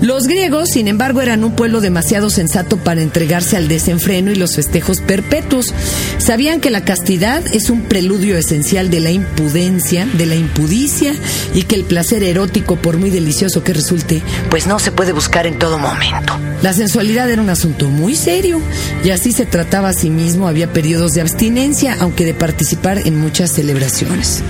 Los 0.00 0.26
griegos, 0.26 0.70
sin 0.70 0.88
embargo, 0.88 1.20
eran 1.20 1.44
un 1.44 1.52
pueblo 1.52 1.82
demasiado 1.82 2.30
sensato 2.30 2.78
para 2.78 3.02
entregarse 3.02 3.58
al 3.58 3.68
desenfreno 3.68 4.30
y 4.30 4.34
los 4.34 4.56
festejos 4.56 5.02
perpetuos. 5.02 5.74
Sabían 6.16 6.62
que 6.62 6.70
la 6.70 6.84
castidad 6.84 7.42
es 7.52 7.68
un 7.68 7.82
preludio 7.82 8.38
esencial 8.38 8.88
de 8.88 9.00
la 9.00 9.10
impudencia, 9.10 10.06
de 10.06 10.24
la 10.24 10.36
impudicia 10.36 11.12
y 11.54 11.64
que 11.64 11.74
el 11.74 11.84
placer 11.84 12.22
erótico, 12.22 12.76
por 12.76 12.96
muy 12.96 13.10
delicioso 13.10 13.62
que 13.62 13.74
resulte, 13.74 14.22
pues 14.48 14.66
no 14.66 14.78
se 14.78 14.90
puede 14.90 15.12
buscar 15.12 15.46
en 15.46 15.58
todo 15.58 15.78
momento. 15.78 16.38
La 16.62 16.72
sensualidad 16.72 17.30
era 17.30 17.42
un 17.42 17.50
asunto 17.50 17.88
muy 17.88 18.16
serio 18.16 18.58
y 19.04 19.10
así 19.10 19.32
se 19.32 19.44
trataba 19.44 19.90
a 19.90 19.94
sí 19.94 20.08
mismo. 20.08 20.48
Había 20.48 20.72
periodos 20.72 21.12
de 21.12 21.20
abstinencia, 21.20 21.98
aunque 22.00 22.24
de 22.24 22.32
participar 22.32 23.06
en 23.06 23.18
muchas 23.18 23.52
celebraciones. 23.52 24.42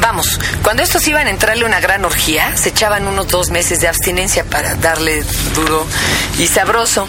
Vamos, 0.00 0.40
cuando 0.62 0.82
estos 0.82 1.06
iban 1.06 1.26
a 1.26 1.30
entrarle 1.30 1.64
una 1.64 1.80
gran 1.80 2.04
orgía, 2.04 2.56
se 2.56 2.70
echaban 2.70 3.06
unos 3.06 3.28
dos 3.28 3.50
meses 3.50 3.80
de 3.80 3.88
abstinencia 3.88 4.44
para 4.44 4.74
darle 4.76 5.22
duro 5.54 5.86
y 6.38 6.46
sabroso. 6.46 7.06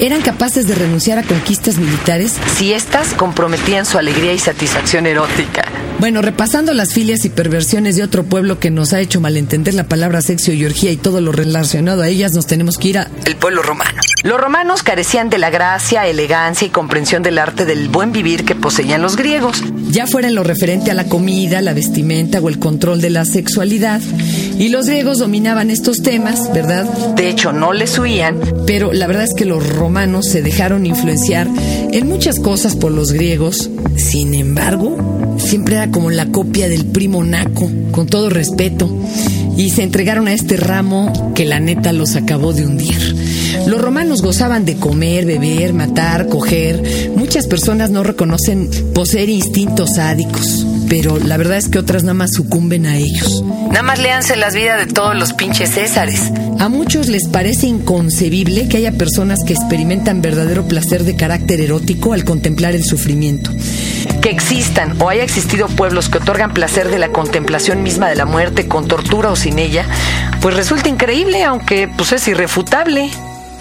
Eran 0.00 0.22
capaces 0.22 0.66
de 0.66 0.74
renunciar 0.74 1.18
a 1.18 1.22
conquistas 1.22 1.76
militares 1.76 2.32
si 2.56 2.72
éstas 2.72 3.12
comprometían 3.12 3.84
su 3.84 3.98
alegría 3.98 4.32
y 4.32 4.38
satisfacción 4.38 5.06
erótica. 5.06 5.62
Bueno, 5.98 6.22
repasando 6.22 6.72
las 6.72 6.94
filias 6.94 7.26
y 7.26 7.28
perversiones 7.28 7.96
de 7.96 8.02
otro 8.02 8.24
pueblo 8.24 8.58
que 8.58 8.70
nos 8.70 8.94
ha 8.94 9.00
hecho 9.00 9.20
malentender 9.20 9.74
la 9.74 9.84
palabra 9.84 10.22
sexo 10.22 10.52
y 10.52 10.64
orgía 10.64 10.90
y 10.90 10.96
todo 10.96 11.20
lo 11.20 11.32
relacionado 11.32 12.00
a 12.00 12.08
ellas, 12.08 12.32
nos 12.32 12.46
tenemos 12.46 12.78
que 12.78 12.88
ir 12.88 12.98
a 12.98 13.10
el 13.26 13.36
pueblo 13.36 13.62
romano. 13.62 14.00
Los 14.22 14.40
romanos 14.40 14.82
carecían 14.82 15.28
de 15.28 15.36
la 15.36 15.50
gracia, 15.50 16.06
elegancia 16.06 16.66
y 16.66 16.70
comprensión 16.70 17.22
del 17.22 17.38
arte 17.38 17.66
del 17.66 17.88
buen 17.88 18.12
vivir 18.12 18.46
que 18.46 18.54
poseían 18.54 19.02
los 19.02 19.16
griegos. 19.16 19.62
Ya 19.90 20.06
fuera 20.06 20.28
en 20.28 20.34
lo 20.34 20.44
referente 20.44 20.90
a 20.90 20.94
la 20.94 21.04
comida, 21.04 21.60
la 21.60 21.74
vestimenta 21.74 22.40
o 22.40 22.48
el 22.48 22.58
control 22.58 23.02
de 23.02 23.10
la 23.10 23.26
sexualidad. 23.26 24.00
Y 24.60 24.68
los 24.68 24.84
griegos 24.84 25.16
dominaban 25.16 25.70
estos 25.70 26.02
temas, 26.02 26.52
¿verdad? 26.52 26.84
De 27.16 27.30
hecho, 27.30 27.50
no 27.50 27.72
les 27.72 27.98
huían. 27.98 28.38
Pero 28.66 28.92
la 28.92 29.06
verdad 29.06 29.24
es 29.24 29.32
que 29.32 29.46
los 29.46 29.66
romanos 29.66 30.26
se 30.26 30.42
dejaron 30.42 30.84
influenciar 30.84 31.48
en 31.92 32.06
muchas 32.06 32.38
cosas 32.38 32.76
por 32.76 32.92
los 32.92 33.10
griegos. 33.10 33.70
Sin 33.96 34.34
embargo, 34.34 34.98
siempre 35.38 35.76
era 35.76 35.90
como 35.90 36.10
la 36.10 36.26
copia 36.26 36.68
del 36.68 36.84
primo 36.84 37.24
Naco, 37.24 37.70
con 37.90 38.06
todo 38.06 38.28
respeto. 38.28 38.86
Y 39.56 39.70
se 39.70 39.82
entregaron 39.82 40.28
a 40.28 40.34
este 40.34 40.58
ramo 40.58 41.32
que 41.34 41.46
la 41.46 41.58
neta 41.58 41.94
los 41.94 42.14
acabó 42.14 42.52
de 42.52 42.66
hundir. 42.66 43.16
Los 43.66 43.80
romanos 43.80 44.20
gozaban 44.20 44.66
de 44.66 44.76
comer, 44.76 45.24
beber, 45.24 45.72
matar, 45.72 46.28
coger. 46.28 47.10
Muchas 47.16 47.46
personas 47.46 47.90
no 47.90 48.02
reconocen 48.02 48.68
poseer 48.94 49.30
instintos 49.30 49.94
sádicos, 49.94 50.66
pero 50.90 51.18
la 51.18 51.36
verdad 51.36 51.56
es 51.56 51.68
que 51.68 51.78
otras 51.78 52.02
nada 52.02 52.14
más 52.14 52.32
sucumben 52.32 52.84
a 52.84 52.96
ellos. 52.96 53.44
Nada 53.68 53.82
más 53.82 54.00
léanse 54.00 54.34
las 54.34 54.56
vidas 54.56 54.84
de 54.84 54.92
todos 54.92 55.16
los 55.16 55.32
pinches 55.32 55.70
Césares. 55.70 56.32
A 56.58 56.68
muchos 56.68 57.06
les 57.06 57.28
parece 57.28 57.66
inconcebible 57.66 58.68
que 58.68 58.78
haya 58.78 58.92
personas 58.92 59.38
que 59.46 59.52
experimentan 59.52 60.20
verdadero 60.20 60.66
placer 60.66 61.04
de 61.04 61.14
carácter 61.14 61.60
erótico 61.60 62.12
al 62.12 62.24
contemplar 62.24 62.74
el 62.74 62.84
sufrimiento. 62.84 63.52
Que 64.20 64.30
existan 64.30 65.00
o 65.00 65.08
haya 65.08 65.22
existido 65.22 65.68
pueblos 65.68 66.08
que 66.08 66.18
otorgan 66.18 66.52
placer 66.52 66.90
de 66.90 66.98
la 66.98 67.10
contemplación 67.10 67.84
misma 67.84 68.08
de 68.08 68.16
la 68.16 68.26
muerte 68.26 68.66
con 68.66 68.88
tortura 68.88 69.30
o 69.30 69.36
sin 69.36 69.60
ella, 69.60 69.86
pues 70.42 70.56
resulta 70.56 70.88
increíble, 70.88 71.44
aunque 71.44 71.88
pues 71.88 72.10
es 72.12 72.26
irrefutable 72.26 73.10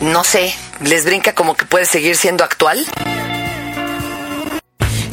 no 0.02 0.24
sé, 0.24 0.54
les 0.82 1.04
brinca 1.04 1.34
como 1.34 1.56
que 1.56 1.66
puede 1.66 1.86
seguir 1.86 2.16
siendo 2.16 2.44
actual. 2.44 2.86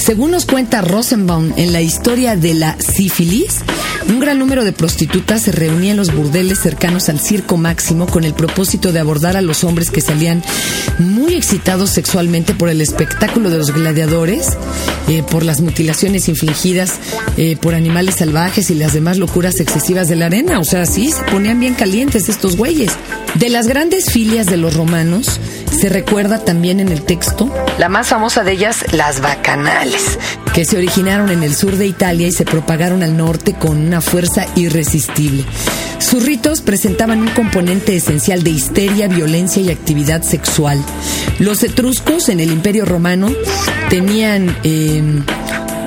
Según 0.06 0.30
nos 0.30 0.46
cuenta 0.46 0.82
Rosenbaum 0.82 1.52
en 1.56 1.72
la 1.72 1.80
historia 1.80 2.36
de 2.36 2.54
la 2.54 2.76
sífilis, 2.78 3.56
un 4.08 4.20
gran 4.20 4.38
número 4.38 4.62
de 4.62 4.70
prostitutas 4.70 5.42
se 5.42 5.50
reunía 5.50 5.90
en 5.90 5.96
los 5.96 6.14
burdeles 6.14 6.60
cercanos 6.60 7.08
al 7.08 7.18
circo 7.18 7.56
máximo 7.56 8.06
con 8.06 8.22
el 8.22 8.32
propósito 8.32 8.92
de 8.92 9.00
abordar 9.00 9.36
a 9.36 9.42
los 9.42 9.64
hombres 9.64 9.90
que 9.90 10.00
salían 10.00 10.44
muy 11.00 11.34
excitados 11.34 11.90
sexualmente 11.90 12.54
por 12.54 12.68
el 12.68 12.80
espectáculo 12.82 13.50
de 13.50 13.58
los 13.58 13.72
gladiadores, 13.72 14.56
eh, 15.08 15.24
por 15.28 15.42
las 15.42 15.60
mutilaciones 15.60 16.28
infligidas 16.28 17.00
eh, 17.36 17.56
por 17.56 17.74
animales 17.74 18.14
salvajes 18.14 18.70
y 18.70 18.76
las 18.76 18.92
demás 18.92 19.18
locuras 19.18 19.58
excesivas 19.58 20.06
de 20.06 20.14
la 20.14 20.26
arena. 20.26 20.60
O 20.60 20.64
sea, 20.64 20.86
sí, 20.86 21.10
se 21.10 21.24
ponían 21.24 21.58
bien 21.58 21.74
calientes 21.74 22.28
estos 22.28 22.56
güeyes. 22.56 22.92
De 23.34 23.48
las 23.48 23.66
grandes 23.66 24.12
filias 24.12 24.46
de 24.46 24.56
los 24.56 24.74
romanos, 24.74 25.40
se 25.76 25.90
recuerda 25.90 26.38
también 26.38 26.80
en 26.80 26.88
el 26.88 27.02
texto 27.02 27.52
la 27.78 27.90
más 27.90 28.08
famosa 28.08 28.44
de 28.44 28.52
ellas, 28.52 28.84
las 28.92 29.20
bacanales, 29.20 30.18
que 30.54 30.64
se 30.64 30.78
originaron 30.78 31.30
en 31.30 31.42
el 31.42 31.54
sur 31.54 31.76
de 31.76 31.86
Italia 31.86 32.26
y 32.26 32.32
se 32.32 32.46
propagaron 32.46 33.02
al 33.02 33.16
norte 33.16 33.52
con 33.52 33.76
una 33.76 34.00
fuerza 34.00 34.46
irresistible. 34.54 35.44
Sus 35.98 36.24
ritos 36.24 36.62
presentaban 36.62 37.20
un 37.20 37.28
componente 37.28 37.94
esencial 37.94 38.42
de 38.42 38.50
histeria, 38.50 39.06
violencia 39.06 39.60
y 39.60 39.70
actividad 39.70 40.22
sexual. 40.22 40.82
Los 41.38 41.62
etruscos 41.62 42.30
en 42.30 42.40
el 42.40 42.50
Imperio 42.52 42.86
Romano 42.86 43.28
tenían 43.90 44.56
eh, 44.64 45.02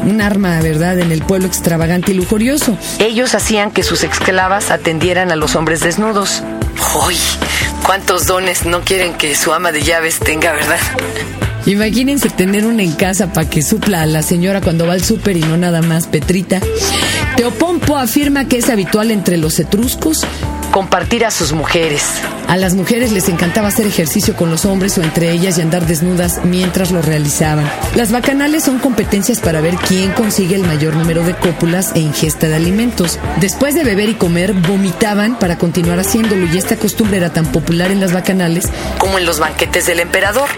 un 0.04 0.22
arma, 0.22 0.62
¿verdad?, 0.62 1.00
en 1.00 1.12
el 1.12 1.24
pueblo 1.24 1.48
extravagante 1.48 2.12
y 2.12 2.16
lujurioso. 2.16 2.78
Ellos 3.00 3.34
hacían 3.34 3.72
que 3.72 3.82
sus 3.82 4.04
esclavas 4.04 4.70
atendieran 4.70 5.32
a 5.32 5.36
los 5.36 5.56
hombres 5.56 5.80
desnudos. 5.80 6.44
¡Uy! 7.08 7.16
¿Cuántos 7.90 8.28
dones 8.28 8.68
no 8.68 8.82
quieren 8.82 9.16
que 9.16 9.34
su 9.34 9.52
ama 9.52 9.72
de 9.72 9.82
llaves 9.82 10.20
tenga, 10.20 10.52
verdad? 10.52 10.78
Imagínense 11.66 12.30
tener 12.30 12.68
una 12.68 12.84
en 12.84 12.92
casa 12.92 13.34
para 13.34 13.50
que 13.50 13.64
supla 13.64 14.04
a 14.04 14.06
la 14.06 14.22
señora 14.22 14.62
cuando 14.62 14.86
va 14.86 14.94
al 14.94 15.04
súper 15.04 15.38
y 15.38 15.40
no 15.40 15.58
nada 15.58 15.82
más, 15.82 16.06
Petrita. 16.06 16.62
Teopompo 17.36 17.98
afirma 17.98 18.48
que 18.48 18.58
es 18.58 18.70
habitual 18.70 19.10
entre 19.10 19.38
los 19.38 19.58
etruscos 19.58 20.24
compartir 20.72 21.26
a 21.26 21.32
sus 21.32 21.54
mujeres. 21.54 22.04
A 22.48 22.58
las 22.58 22.74
mujeres 22.74 23.12
les 23.12 23.30
encantaba 23.30 23.68
hacer 23.68 23.86
ejercicio 23.86 24.36
con 24.36 24.50
los 24.50 24.66
hombres 24.66 24.98
o 24.98 25.04
entre 25.04 25.32
ellas 25.32 25.58
y 25.58 25.62
andar 25.62 25.86
desnudas 25.86 26.42
mientras 26.44 26.92
lo 26.92 27.02
realizaban. 27.02 27.70
Las 27.96 28.12
bacanales 28.12 28.64
son 28.64 28.80
competencias 28.80 29.40
para 29.40 29.62
ver 29.62 29.76
quién 29.76 30.12
consigue 30.12 30.56
el 30.56 30.64
mayor 30.64 30.96
número 30.96 31.24
de 31.24 31.36
cópulas 31.36 31.92
e 31.96 32.00
ingesta 32.00 32.48
de 32.48 32.56
alimentos. 32.56 33.20
Después 33.40 33.76
de 33.76 33.84
beber 33.84 34.10
y 34.10 34.16
comer, 34.16 34.54
vomitaban 34.54 35.38
para 35.38 35.58
continuar 35.58 36.00
haciéndolo 36.00 36.46
y 36.52 36.58
esta 36.58 36.76
costumbre 36.76 37.18
era 37.18 37.32
tan 37.32 37.46
popular 37.46 37.92
en 37.92 38.00
las 38.00 38.14
bacanales 38.14 38.68
como 38.98 39.18
en 39.18 39.26
los 39.26 39.40
banquetes 39.40 39.86
del 39.86 40.00
emperador. 40.00 40.50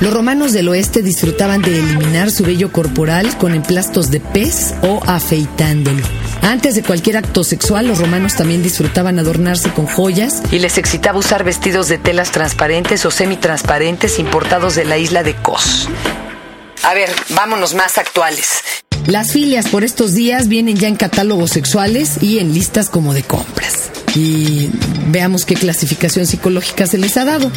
Los 0.00 0.12
romanos 0.12 0.52
del 0.52 0.68
oeste 0.68 1.02
disfrutaban 1.02 1.60
de 1.60 1.78
eliminar 1.78 2.30
su 2.30 2.44
vello 2.44 2.70
corporal 2.70 3.36
con 3.36 3.54
emplastos 3.54 4.10
de 4.10 4.20
pez 4.20 4.74
o 4.82 5.00
afeitándolo. 5.06 6.17
Antes 6.48 6.74
de 6.74 6.82
cualquier 6.82 7.18
acto 7.18 7.44
sexual, 7.44 7.88
los 7.88 7.98
romanos 7.98 8.34
también 8.34 8.62
disfrutaban 8.62 9.18
adornarse 9.18 9.70
con 9.70 9.84
joyas. 9.84 10.42
Y 10.50 10.60
les 10.60 10.78
excitaba 10.78 11.18
usar 11.18 11.44
vestidos 11.44 11.88
de 11.88 11.98
telas 11.98 12.32
transparentes 12.32 13.04
o 13.04 13.10
semitransparentes 13.10 14.18
importados 14.18 14.74
de 14.74 14.86
la 14.86 14.96
isla 14.96 15.22
de 15.22 15.34
Kos. 15.34 15.90
A 16.84 16.94
ver, 16.94 17.10
vámonos 17.34 17.74
más 17.74 17.98
actuales. 17.98 18.60
Las 19.06 19.32
filias 19.32 19.68
por 19.68 19.84
estos 19.84 20.14
días 20.14 20.48
vienen 20.48 20.76
ya 20.76 20.88
en 20.88 20.96
catálogos 20.96 21.50
sexuales 21.50 22.22
y 22.22 22.38
en 22.38 22.54
listas 22.54 22.88
como 22.88 23.12
de 23.12 23.24
compras. 23.24 23.90
Y 24.14 24.70
veamos 25.08 25.44
qué 25.44 25.54
clasificación 25.54 26.26
psicológica 26.26 26.86
se 26.86 26.98
les 26.98 27.16
ha 27.16 27.24
dado. 27.24 27.50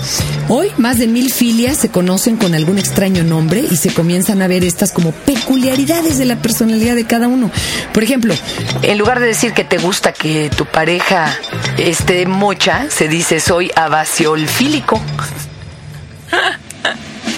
Hoy, 0.47 0.67
más 0.77 0.97
de 0.99 1.07
mil 1.07 1.31
filias 1.31 1.77
se 1.77 1.89
conocen 1.89 2.37
con 2.37 2.53
algún 2.53 2.77
extraño 2.77 3.23
nombre 3.23 3.63
y 3.69 3.77
se 3.77 3.93
comienzan 3.93 4.41
a 4.41 4.47
ver 4.47 4.63
estas 4.63 4.91
como 4.91 5.11
peculiaridades 5.11 6.17
de 6.17 6.25
la 6.25 6.41
personalidad 6.41 6.95
de 6.95 7.05
cada 7.05 7.27
uno. 7.27 7.51
Por 7.93 8.03
ejemplo, 8.03 8.33
en 8.81 8.97
lugar 8.97 9.19
de 9.19 9.27
decir 9.27 9.53
que 9.53 9.63
te 9.63 9.77
gusta 9.77 10.13
que 10.13 10.49
tu 10.49 10.65
pareja 10.65 11.37
esté 11.77 12.25
mocha, 12.25 12.87
se 12.89 13.07
dice 13.07 13.39
soy 13.39 13.71
abaciolfílico. 13.75 14.99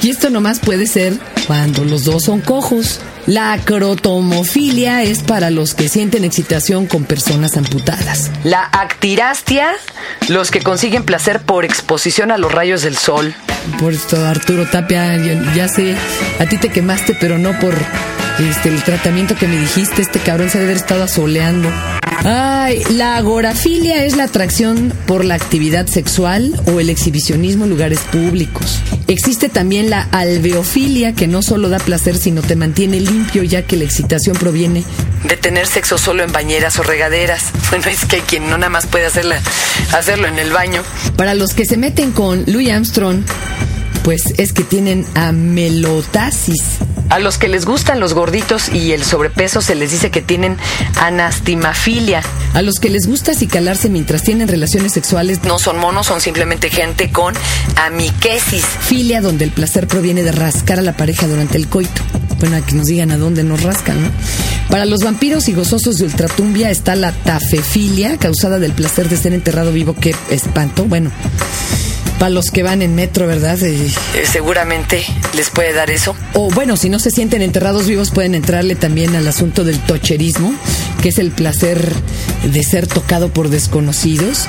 Y 0.04 0.10
esto 0.10 0.30
nomás 0.30 0.60
puede 0.60 0.86
ser 0.86 1.14
cuando 1.48 1.86
los 1.86 2.04
dos 2.04 2.24
son 2.24 2.42
cojos. 2.42 3.00
La 3.26 3.58
crotomofilia 3.64 5.02
es 5.02 5.24
para 5.24 5.50
los 5.50 5.74
que 5.74 5.88
sienten 5.88 6.26
excitación 6.26 6.88
con 6.88 7.06
personas 7.06 7.56
amputadas. 7.56 8.30
La 8.44 8.66
actirastia, 8.66 9.72
los 10.28 10.52
que 10.52 10.60
consiguen 10.60 11.06
placer 11.06 11.40
por 11.44 11.64
exposición 11.64 12.32
a 12.32 12.38
los 12.38 12.52
rayos 12.52 12.82
del 12.82 12.98
sol. 12.98 13.34
Por 13.80 13.94
esto, 13.94 14.18
Arturo 14.26 14.66
Tapia, 14.70 15.16
ya, 15.16 15.54
ya 15.56 15.68
sé, 15.70 15.96
a 16.38 16.46
ti 16.48 16.58
te 16.58 16.68
quemaste, 16.68 17.16
pero 17.18 17.38
no 17.38 17.58
por 17.62 17.74
este, 18.40 18.70
el 18.70 18.84
tratamiento 18.84 19.36
que 19.36 19.48
me 19.48 19.58
dijiste, 19.58 20.02
este 20.02 20.20
cabrón 20.20 20.50
se 20.50 20.60
debe 20.60 20.72
haber 20.72 20.82
estado 20.82 21.04
asoleando. 21.04 21.70
Ay, 22.25 22.82
la 22.92 23.18
agorafilia 23.18 24.06
es 24.06 24.16
la 24.16 24.25
atracción 24.25 24.94
por 25.08 25.25
la 25.25 25.36
actividad 25.36 25.88
sexual 25.88 26.60
o 26.66 26.80
el 26.80 26.90
exhibicionismo 26.90 27.66
en 27.66 27.70
lugares 27.70 28.00
públicos. 28.12 28.80
Existe 29.08 29.50
también 29.50 29.90
la 29.90 30.04
alveofilia, 30.04 31.13
que 31.13 31.28
no 31.28 31.42
solo 31.42 31.70
da 31.70 31.80
placer, 31.80 32.18
sino 32.18 32.42
te 32.42 32.56
mantiene 32.56 33.00
limpio, 33.02 33.44
ya 33.44 33.63
que 33.63 33.75
la 33.75 33.84
excitación 33.84 34.38
proviene 34.38 34.84
de 35.24 35.38
tener 35.38 35.68
sexo 35.68 35.98
solo 35.98 36.24
en 36.24 36.32
bañeras 36.32 36.80
o 36.80 36.84
regaderas. 36.84 37.46
Bueno, 37.74 37.90
es 37.90 38.06
que 38.06 38.18
hay 38.18 38.22
quien 38.22 38.48
no 38.50 38.58
nada 38.58 38.70
más 38.70 38.86
puede 38.86 39.08
hacerla, 39.08 39.42
hacerlo 39.94 40.28
en 40.28 40.38
el 40.38 40.52
baño. 40.52 40.84
Para 41.16 41.34
los 41.34 41.56
que 41.56 41.66
se 41.66 41.75
meten 41.75 42.12
con 42.12 42.44
Louis 42.46 42.70
Armstrong, 42.70 43.24
pues 44.04 44.22
es 44.38 44.54
que 44.54 44.63
tienen 44.63 45.08
amelotasis. 45.16 46.62
A 47.13 47.20
los 47.20 47.38
que 47.38 47.48
les 47.48 47.65
gustan 47.65 48.00
los 48.00 48.15
gorditos 48.15 48.70
y 48.70 48.91
el 48.91 49.03
sobrepeso 49.03 49.62
se 49.62 49.75
les 49.75 49.91
dice 49.91 50.10
que 50.10 50.24
tienen 50.24 50.58
anastimafilia. 51.00 52.24
A 52.55 52.63
los 52.63 52.79
que 52.79 52.89
les 52.89 53.05
gusta 53.05 53.34
acicalarse 53.34 53.88
mientras 53.88 54.24
tienen 54.24 54.48
relaciones 54.48 54.93
sexuales 54.93 55.43
no 55.43 55.60
son 55.60 55.77
monos, 55.77 56.08
son 56.08 56.22
simplemente 56.22 56.72
gente 56.72 57.12
con 57.12 57.36
amiquesis. 57.75 58.65
Filia, 58.65 59.22
donde 59.22 59.46
el 59.46 59.51
placer 59.51 59.86
proviene 59.86 60.24
de 60.24 60.32
rascar 60.32 60.79
a 60.79 60.82
la 60.82 60.98
pareja 60.98 61.27
durante 61.27 61.55
el 61.55 61.67
coito. 61.67 62.01
Bueno, 62.39 62.58
a 62.58 62.62
que 62.62 62.74
nos 62.74 62.88
digan 62.88 63.12
a 63.12 63.17
dónde 63.17 63.43
nos 63.43 63.62
rascan, 63.62 64.01
¿no? 64.01 64.10
Para 64.72 64.86
los 64.86 65.03
vampiros 65.03 65.48
y 65.50 65.53
gozosos 65.53 66.00
de 66.00 66.05
ultratumbia 66.05 66.72
está 66.72 66.96
la 66.96 67.12
tafefilia, 67.12 68.17
causada 68.17 68.58
del 68.58 68.72
placer 68.72 69.08
de 69.08 69.17
ser 69.17 69.34
enterrado 69.34 69.72
vivo. 69.72 69.96
Qué 70.01 70.15
espanto. 70.32 70.86
Bueno, 70.86 71.12
para 72.24 72.34
los 72.34 72.51
que 72.51 72.63
van 72.63 72.82
en 72.82 72.96
metro, 72.96 73.27
¿verdad? 73.27 73.62
Eh, 73.63 73.92
seguramente 74.24 75.03
les 75.36 75.50
puede 75.50 75.74
dar 75.74 75.92
eso. 75.92 76.15
O 76.32 76.50
bueno, 76.51 76.77
si 76.77 76.88
no 76.88 76.98
se 76.98 77.12
sienten 77.12 77.42
enterrados 77.42 77.86
vivos, 77.86 78.12
pueden 78.12 78.34
entrarle 78.34 78.75
también 78.75 79.13
al 79.18 79.27
asunto 79.27 79.65
del 79.65 79.77
tocherismo, 79.80 80.56
que 81.04 81.10
es 81.10 81.20
el 81.20 81.32
placer 81.32 81.94
de 82.50 82.64
ser 82.64 82.88
tocado 82.88 83.28
por 83.28 83.50
desconocidos. 83.50 84.48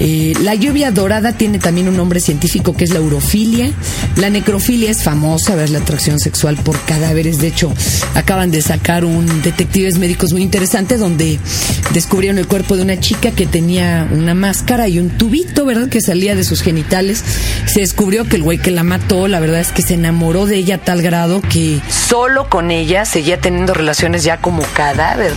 Eh, 0.00 0.32
la 0.40 0.54
lluvia 0.54 0.90
dorada 0.90 1.32
tiene 1.32 1.58
también 1.58 1.86
un 1.86 1.98
nombre 1.98 2.18
científico 2.18 2.74
que 2.74 2.84
es 2.84 2.94
la 2.94 3.02
urofilia. 3.02 3.70
La 4.16 4.30
necrofilia 4.30 4.90
es 4.90 5.02
famosa, 5.02 5.54
ver 5.54 5.68
la 5.68 5.80
atracción 5.80 6.18
sexual 6.18 6.56
por 6.56 6.80
cadáveres. 6.86 7.40
De 7.40 7.48
hecho, 7.48 7.74
acaban 8.14 8.50
de 8.50 8.62
sacar 8.62 9.04
un 9.04 9.42
detectives 9.42 9.98
médicos 9.98 10.32
muy 10.32 10.40
interesante 10.40 10.96
donde 10.96 11.38
descubrieron 11.92 12.38
el 12.38 12.46
cuerpo 12.46 12.74
de 12.74 12.84
una 12.84 12.98
chica 12.98 13.30
que 13.30 13.44
tenía 13.44 14.08
una 14.10 14.32
máscara 14.32 14.88
y 14.88 14.98
un 14.98 15.10
tubito, 15.10 15.66
¿verdad? 15.66 15.90
Que 15.90 16.00
salía 16.00 16.34
de 16.34 16.44
sus 16.44 16.62
genitales. 16.62 17.22
Se 17.66 17.80
descubrió 17.80 18.24
que 18.24 18.36
el 18.36 18.42
güey 18.42 18.56
que 18.56 18.70
la 18.70 18.82
mató, 18.82 19.28
la 19.28 19.40
verdad 19.40 19.60
es 19.60 19.72
que 19.72 19.82
se 19.82 19.92
enamoró 19.92 20.46
de 20.46 20.56
ella 20.56 20.76
a 20.76 20.78
tal 20.78 21.02
grado 21.02 21.42
que 21.42 21.80
solo 21.90 22.48
con 22.48 22.70
ella 22.70 23.04
seguía 23.04 23.38
teniendo 23.42 23.74
relaciones 23.74 24.24
ya 24.24 24.38
como 24.38 24.62
cadáver. 24.72 25.34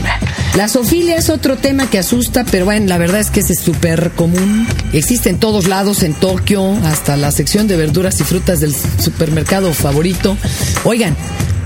La 0.56 0.70
zoofilia 0.70 1.18
es 1.18 1.30
otro 1.30 1.58
tema 1.58 1.90
que 1.90 2.00
asusta, 2.00 2.46
pero 2.50 2.64
bueno, 2.64 2.86
la 2.86 2.98
verdad 2.98 3.20
es 3.20 3.30
que 3.30 3.42
es 3.42 3.60
súper 3.60 4.12
común. 4.12 4.66
Existe 4.94 5.30
en 5.30 5.38
todos 5.38 5.68
lados, 5.68 6.02
en 6.02 6.14
Tokio, 6.14 6.72
hasta 6.86 7.18
la 7.18 7.32
sección 7.32 7.68
de 7.68 7.76
verduras 7.76 8.22
y 8.22 8.24
frutas 8.24 8.62
del 8.62 8.74
supermercado 8.74 9.74
favorito. 9.74 10.38
Oigan, 10.86 11.14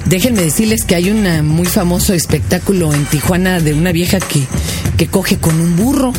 déjenme 0.08 0.41
decirles 0.41 0.86
que 0.86 0.96
hay 0.96 1.12
un 1.12 1.46
muy 1.46 1.67
famoso 1.67 2.13
espectáculo 2.13 2.91
en 2.91 3.05
Tijuana 3.05 3.60
de 3.60 3.75
una 3.75 3.91
vieja 3.91 4.19
que, 4.19 4.48
que 4.98 5.05
coge 5.05 5.38
con 5.38 5.60
un 5.60 5.75
burro. 5.75 6.12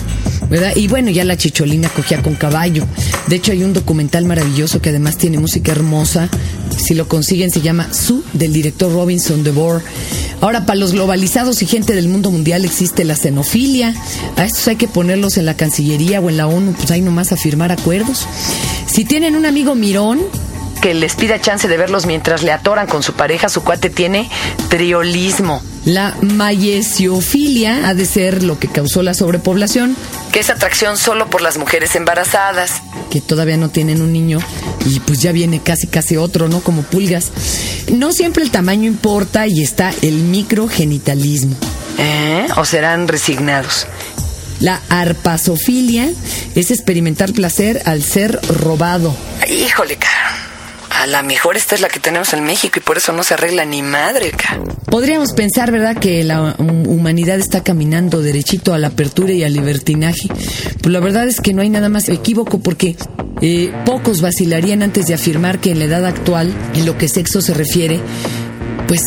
¿verdad? 0.49 0.73
Y 0.75 0.89
bueno, 0.89 1.11
ya 1.11 1.25
la 1.25 1.37
chicholina 1.37 1.89
cogía 1.89 2.23
con 2.23 2.35
caballo. 2.35 2.85
De 3.29 3.37
hecho, 3.37 3.53
hay 3.53 3.63
un 3.63 3.73
documental 3.73 4.25
maravilloso 4.25 4.83
que 4.83 4.91
además 4.91 5.17
tiene 5.17 5.39
música 5.39 5.73
hermosa. 5.73 6.29
Si 6.77 6.95
lo 6.95 7.09
consiguen, 7.09 7.51
se 7.51 7.61
llama 7.61 7.93
Su, 7.93 8.25
del 8.33 8.53
director 8.53 8.93
Robinson 8.93 9.45
DeVore. 9.45 9.85
Ahora, 10.41 10.67
para 10.67 10.79
los 10.79 10.93
globalizados 10.93 11.63
y 11.63 11.67
gente 11.67 11.95
del 11.95 12.09
mundo 12.09 12.31
mundial 12.31 12.65
existe 12.65 13.05
la 13.05 13.17
xenofilia. 13.17 13.95
A 14.37 14.45
estos 14.45 14.67
hay 14.69 14.77
que 14.77 14.89
ponerlos 14.89 15.37
en 15.37 15.47
la 15.47 15.57
Cancillería 15.57 16.21
o 16.21 16.29
en 16.31 16.37
la 16.37 16.47
ONU, 16.47 16.73
pues 16.73 16.91
ahí 16.91 17.03
nomás 17.03 17.33
a 17.33 17.37
firmar 17.37 17.73
acuerdos. 17.73 18.27
Si 18.87 19.05
tienen 19.05 19.37
un 19.37 19.47
amigo 19.47 19.75
mirón, 19.75 20.21
que 20.81 20.95
les 20.95 21.15
pida 21.15 21.41
chance 21.41 21.69
de 21.69 21.77
verlos 21.77 22.07
mientras 22.07 22.43
le 22.43 22.53
atoran 22.53 22.87
con 22.87 23.03
su 23.03 23.13
pareja, 23.13 23.49
su 23.49 23.63
cuate 23.63 23.91
tiene 23.91 24.31
triolismo. 24.69 25.63
La 25.85 26.17
mayesiofilia 26.23 27.89
ha 27.89 27.95
de 27.95 28.07
ser 28.07 28.43
lo 28.43 28.59
que 28.59 28.69
causó 28.69 29.03
la 29.03 29.15
sobrepoblación. 29.15 29.97
Que 30.33 30.41
es 30.41 30.51
atracción 30.51 30.97
solo 30.97 31.29
por 31.29 31.43
las 31.43 31.59
mujeres 31.59 31.95
embarazadas. 31.97 32.83
Que 33.11 33.21
todavía 33.21 33.57
no 33.57 33.71
tienen 33.71 34.01
un 34.01 34.13
niño 34.13 34.39
y 34.87 35.01
pues 35.01 35.21
ya 35.21 35.33
viene 35.33 35.61
casi 35.61 35.87
casi 35.87 36.17
otro, 36.17 36.49
¿no? 36.49 36.61
Como 36.61 36.83
pulgas. 36.83 37.31
No 37.93 38.13
siempre 38.13 38.43
el 38.43 38.51
tamaño 38.51 38.87
importa 38.87 39.47
y 39.47 39.63
está 39.63 39.93
el 40.03 40.15
microgenitalismo. 40.15 41.57
¿Eh? 41.99 42.47
¿O 42.57 42.65
serán 42.65 43.09
resignados? 43.09 43.87
La 44.61 44.81
arpasofilia 44.89 46.11
es 46.55 46.71
experimentar 46.71 47.33
placer 47.33 47.83
al 47.87 48.03
ser 48.03 48.39
robado. 48.49 49.15
Híjole, 49.49 49.97
cara. 49.97 50.50
A 51.01 51.07
la 51.07 51.23
mejor 51.23 51.57
esta 51.57 51.75
es 51.75 51.81
la 51.81 51.89
que 51.89 51.99
tenemos 51.99 52.35
en 52.35 52.45
México 52.45 52.75
y 52.79 52.83
por 52.83 52.99
eso 52.99 53.15
no 53.15 53.25
se 53.25 53.33
arregla 53.33 53.65
ni 53.65 53.81
madre, 53.81 54.33
cara. 54.33 54.61
Podríamos 54.85 55.33
pensar, 55.33 55.73
¿verdad?, 55.73 55.97
que 55.97 56.23
la 56.25 56.57
humanidad 56.59 57.39
está 57.39 57.65
caminando 57.65 58.21
derechito 58.21 58.75
a 58.75 58.79
la 58.79 58.89
apertura 58.89 59.33
y 59.33 59.43
al 59.43 59.55
libertinaje. 59.55 60.29
Pues 60.29 60.93
la 60.93 61.01
verdad 61.01 61.27
es 61.27 61.41
que 61.41 61.55
no 61.55 61.63
hay 61.63 61.71
nada 61.71 61.89
más 61.89 62.11
equívoco 62.11 62.61
porque 62.61 62.97
eh, 63.41 63.73
pocos 63.87 64.21
vacilarían 64.21 64.83
antes 64.83 65.07
de 65.07 65.15
afirmar 65.15 65.59
que 65.59 65.71
en 65.71 65.79
la 65.79 65.87
edad 65.87 66.05
actual, 66.05 66.53
en 66.75 66.85
lo 66.85 66.99
que 66.99 67.09
sexo 67.09 67.41
se 67.41 67.55
refiere, 67.55 67.99
pues 68.87 69.03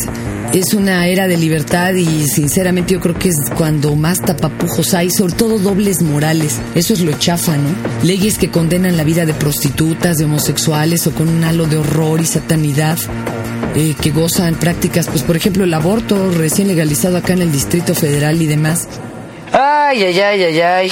es 0.53 0.73
una 0.73 1.07
era 1.07 1.27
de 1.27 1.35
libertad 1.35 1.93
y 1.93 2.27
sinceramente 2.27 2.93
yo 2.93 2.99
creo 2.99 3.17
que 3.17 3.29
es 3.29 3.37
cuando 3.57 3.95
más 3.95 4.21
tapapujos 4.21 4.93
hay, 4.93 5.09
sobre 5.09 5.33
todo 5.33 5.57
dobles 5.57 6.01
morales. 6.01 6.59
Eso 6.75 6.93
es 6.93 7.01
lo 7.01 7.11
chafa, 7.13 7.57
¿no? 7.57 7.69
Leyes 8.03 8.37
que 8.37 8.51
condenan 8.51 8.97
la 8.97 9.03
vida 9.03 9.25
de 9.25 9.33
prostitutas, 9.33 10.17
de 10.17 10.25
homosexuales 10.25 11.07
o 11.07 11.11
con 11.11 11.27
un 11.27 11.43
halo 11.43 11.65
de 11.65 11.77
horror 11.77 12.21
y 12.21 12.25
satanidad. 12.25 12.97
Eh, 13.75 13.95
que 13.99 14.11
gozan 14.11 14.53
prácticas, 14.55 15.07
pues 15.07 15.23
por 15.23 15.35
ejemplo 15.35 15.63
el 15.63 15.73
aborto 15.73 16.29
recién 16.29 16.67
legalizado 16.67 17.17
acá 17.17 17.33
en 17.33 17.41
el 17.41 17.51
Distrito 17.51 17.95
Federal 17.95 18.39
y 18.39 18.45
demás. 18.45 18.87
Ay, 19.51 20.03
ay, 20.03 20.19
ay, 20.19 20.43
ay, 20.43 20.61
ay. 20.61 20.91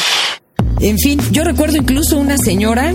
En 0.82 0.98
fin, 0.98 1.20
yo 1.32 1.44
recuerdo 1.44 1.78
incluso 1.78 2.18
una 2.18 2.38
señora 2.38 2.94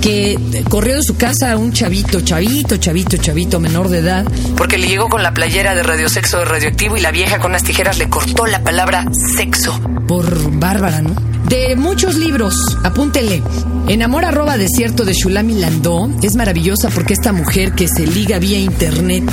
que 0.00 0.38
corrió 0.68 0.96
de 0.96 1.02
su 1.02 1.16
casa 1.16 1.52
a 1.52 1.56
un 1.56 1.72
chavito, 1.72 2.22
chavito, 2.22 2.78
chavito, 2.78 3.16
chavito 3.18 3.60
menor 3.60 3.88
de 3.88 3.98
edad. 3.98 4.24
Porque 4.56 4.78
le 4.78 4.86
llegó 4.88 5.08
con 5.08 5.22
la 5.22 5.34
playera 5.34 5.74
de 5.74 5.82
radiosexo 5.82 6.44
radioactivo 6.44 6.96
y 6.96 7.00
la 7.00 7.10
vieja 7.10 7.38
con 7.38 7.50
unas 7.50 7.64
tijeras 7.64 7.98
le 7.98 8.08
cortó 8.08 8.46
la 8.46 8.62
palabra 8.62 9.04
sexo. 9.36 9.78
Por 10.06 10.58
bárbara, 10.58 11.02
¿no? 11.02 11.27
De 11.46 11.76
muchos 11.76 12.16
libros, 12.16 12.54
apúntele. 12.84 13.42
En 13.88 14.02
Amor 14.02 14.24
arroba 14.24 14.58
desierto 14.58 15.04
de 15.04 15.14
Shulami 15.14 15.54
Landó 15.54 16.10
es 16.22 16.36
maravillosa 16.36 16.90
porque 16.90 17.14
esta 17.14 17.32
mujer 17.32 17.72
que 17.72 17.88
se 17.88 18.06
liga 18.06 18.38
vía 18.38 18.58
internet 18.58 19.24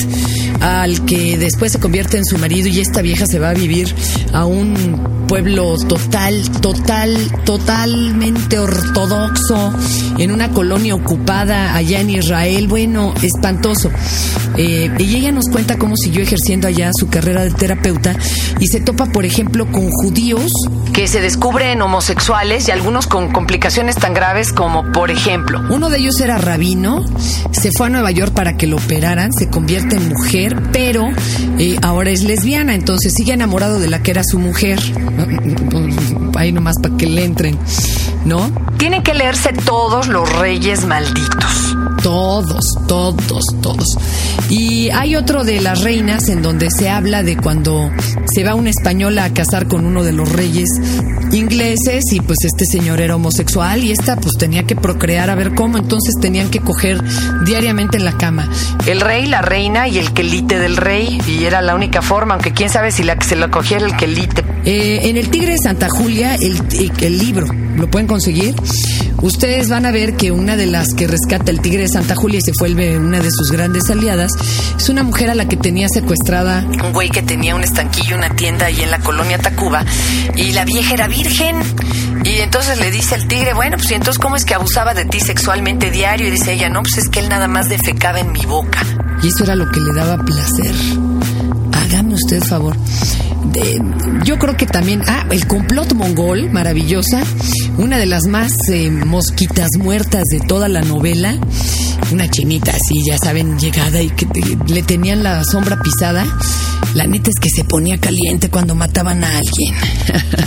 al 0.62 1.06
que 1.06 1.38
después 1.38 1.74
se 1.74 1.80
convierte 1.80 2.18
en 2.18 2.26
su 2.26 2.38
marido 2.38 2.70
y 2.70 2.80
esta 2.80 3.02
vieja 3.02 3.26
se 3.26 3.40
va 3.40 3.50
a 3.50 3.54
vivir 3.54 3.94
a 4.32 4.46
un 4.46 5.26
pueblo 5.28 5.76
total, 5.78 6.50
total, 6.62 7.18
totalmente 7.44 8.60
ortodoxo, 8.60 9.74
en 10.18 10.32
una 10.32 10.52
colonia 10.52 10.96
ocupada 10.96 11.76
allá 11.76 12.00
en 12.00 12.12
Israel, 12.12 12.68
bueno, 12.68 13.14
espantoso. 13.22 13.92
Eh, 14.58 14.90
y 14.98 15.16
ella 15.16 15.32
nos 15.32 15.50
cuenta 15.50 15.78
cómo 15.78 15.96
siguió 15.98 16.22
ejerciendo 16.24 16.68
allá 16.68 16.92
su 16.98 17.08
carrera 17.10 17.44
de 17.44 17.52
terapeuta 17.52 18.16
y 18.60 18.68
se 18.68 18.80
topa, 18.80 19.06
por 19.08 19.26
ejemplo, 19.26 19.70
con 19.72 19.90
judíos 19.90 20.52
que 20.94 21.08
se 21.08 21.22
descubren 21.22 21.82
homosexuales 21.82 22.68
y 22.68 22.72
algunos 22.72 23.08
con 23.08 23.32
complicaciones 23.32 23.96
tan 23.96 24.14
graves 24.14 24.54
como, 24.54 24.92
por 24.92 25.12
ejemplo, 25.12 25.62
uno 25.70 25.90
de 25.90 26.00
ellos 26.00 26.20
era 26.22 26.38
rabino, 26.38 27.04
se 27.52 27.72
fue 27.76 27.88
a 27.88 27.90
Nueva 27.90 28.12
York 28.12 28.34
para 28.34 28.56
que 28.56 28.68
lo 28.68 28.78
operaran, 28.78 29.34
se 29.34 29.50
convierte 29.50 29.98
en 29.98 30.10
mujer, 30.10 30.62
pero 30.72 31.10
eh, 31.60 31.78
ahora 31.82 32.12
es 32.12 32.24
lesbiana, 32.24 32.76
entonces 32.76 33.14
sigue 33.16 33.34
enamorado 33.34 33.80
de 33.80 33.88
la 33.88 34.02
que 34.02 34.12
era 34.12 34.24
su 34.24 34.40
mujer. 34.40 34.80
Ahí 36.36 36.52
nomás 36.52 36.76
para 36.82 36.96
que 36.98 37.08
le 37.08 37.24
entren, 37.24 37.58
¿no? 38.26 38.52
Tienen 38.78 39.04
que 39.04 39.14
leerse 39.14 39.54
todos 39.54 40.08
los 40.08 40.32
reyes 40.38 40.86
malditos. 40.86 41.76
Todos, 42.02 42.64
todos, 42.88 43.46
todos. 43.62 43.98
Y 44.50 44.90
hay 44.92 45.16
otro 45.16 45.44
de 45.44 45.60
las 45.60 45.82
reinas 45.82 46.30
en 46.30 46.42
donde 46.42 46.70
se 46.70 46.90
habla 46.90 47.24
de 47.24 47.36
cuando 47.36 47.90
se 48.32 48.44
va 48.44 48.54
una 48.54 48.70
española 48.70 49.24
a 49.24 49.34
casar 49.34 49.68
con 49.68 49.86
uno 49.86 50.04
de 50.04 50.12
los 50.12 50.32
reyes 50.32 50.70
ingleses 51.32 52.04
y 52.12 52.22
pues 52.22 52.40
este 52.44 52.66
señor 52.66 53.02
era 53.02 53.16
homosexual 53.16 53.84
y 53.84 53.92
esta 53.92 54.16
pues 54.18 54.34
tenía 54.38 54.64
que 54.64 54.76
procrear 54.76 55.30
a 55.30 55.36
ver 55.36 55.56
cómo, 55.56 55.78
entonces 55.78 56.14
tenían 56.22 56.50
que 56.50 56.60
coger 56.60 57.04
diariamente 57.44 57.98
en 57.98 58.06
la 58.06 58.18
cama. 58.18 58.50
El 58.86 59.02
rey, 59.02 59.26
la 59.26 59.42
reina 59.42 59.88
y 59.88 59.98
el 59.98 60.14
quelite 60.14 60.60
del 60.60 60.78
rey 60.78 61.20
y 61.28 61.44
era 61.46 61.62
la 61.62 61.76
única 61.76 62.02
forma, 62.02 62.36
aunque 62.36 62.54
quién 62.54 62.70
sabe 62.70 62.92
si 62.92 63.04
la 63.04 63.18
que 63.18 63.26
se 63.26 63.36
lo 63.36 63.50
cogiera 63.50 63.86
el 63.86 63.96
quelite. 63.96 64.44
Eh, 64.66 65.10
en 65.10 65.18
el 65.18 65.30
Tigre 65.30 65.54
de 65.54 65.60
Santa 65.60 65.90
Julia, 65.90 66.25
el, 66.34 66.60
el 67.02 67.18
libro, 67.20 67.46
¿lo 67.76 67.90
pueden 67.92 68.08
conseguir? 68.08 68.56
Ustedes 69.22 69.70
van 69.70 69.86
a 69.86 69.92
ver 69.92 70.16
que 70.18 70.32
una 70.32 70.56
de 70.56 70.66
las 70.66 70.94
que 70.94 71.08
rescata 71.08 71.52
el 71.52 71.62
Tigre 71.62 71.84
de 71.84 71.90
Santa 71.90 72.16
Julia 72.16 72.40
y 72.40 72.42
se 72.42 72.52
vuelve 72.60 72.98
una 72.98 73.20
de 73.20 73.30
sus 73.32 73.52
grandes 73.52 73.90
aliadas 73.90 74.32
es 74.78 74.90
una 74.90 75.04
mujer 75.04 75.30
a 75.30 75.36
la 75.36 75.48
que 75.48 75.58
tenía 75.58 75.88
secuestrada 75.88 76.66
un 76.84 76.94
güey 76.94 77.10
que 77.10 77.22
tenía 77.22 77.56
un 77.56 77.64
estanquillo, 77.64 78.16
una 78.16 78.36
tienda 78.36 78.68
ahí 78.68 78.82
en 78.82 78.92
la 78.92 79.00
colonia 79.00 79.38
Tacuba 79.38 79.86
y 80.36 80.52
la 80.52 80.66
vieja 80.66 80.94
era 80.94 81.08
virgen. 81.08 81.58
Y 82.24 82.40
entonces 82.40 82.80
le 82.80 82.92
dice 82.92 83.16
al 83.16 83.28
tigre, 83.28 83.54
bueno, 83.54 83.78
pues 83.78 83.92
¿y 83.92 83.94
entonces 83.94 84.20
cómo 84.20 84.36
es 84.36 84.46
que 84.46 84.56
abusaba 84.56 84.94
de 84.94 85.06
ti 85.06 85.20
sexualmente 85.20 85.92
diario? 85.92 86.28
Y 86.28 86.32
dice 86.32 86.54
ella, 86.54 86.70
no, 86.70 86.82
pues 86.82 86.98
es 86.98 87.10
que 87.10 87.20
él 87.20 87.30
nada 87.30 87.48
más 87.48 87.70
defecaba 87.70 88.20
en 88.20 88.32
mi 88.32 88.46
boca. 88.46 88.80
Y 89.22 89.28
eso 89.28 89.44
era 89.44 89.56
lo 89.56 89.70
que 89.72 89.80
le 89.80 89.94
daba 89.94 90.24
placer. 90.24 90.74
Hágame 91.86 92.16
usted 92.16 92.42
favor. 92.42 92.76
yo 94.24 94.40
creo 94.40 94.58
que 94.58 94.66
también, 94.66 95.04
ah, 95.08 95.28
el 95.30 95.46
complot 95.46 95.94
mongol, 95.94 96.50
maravillosa, 96.50 97.22
una 97.78 98.00
de 98.00 98.08
las 98.08 98.24
más 98.26 98.52
eh, 98.70 98.90
mosquitas 98.90 99.70
muertas 99.78 100.24
de 100.32 100.40
toda 100.40 100.68
la 100.68 100.82
novela, 100.82 101.38
una 102.12 102.28
chinita 102.28 102.72
así, 102.72 103.06
ya 103.06 103.20
saben, 103.20 103.60
llegada 103.60 104.02
y 104.02 104.10
que 104.10 104.26
le 104.68 104.82
tenían 104.82 105.22
la 105.22 105.44
sombra 105.44 105.80
pisada. 105.80 106.26
La 106.96 107.06
neta 107.06 107.30
es 107.30 107.40
que 107.40 107.50
se 107.56 107.64
ponía 107.64 108.00
caliente 108.00 108.50
cuando 108.50 108.74
mataban 108.74 109.24
a 109.24 109.38
alguien. 109.38 109.76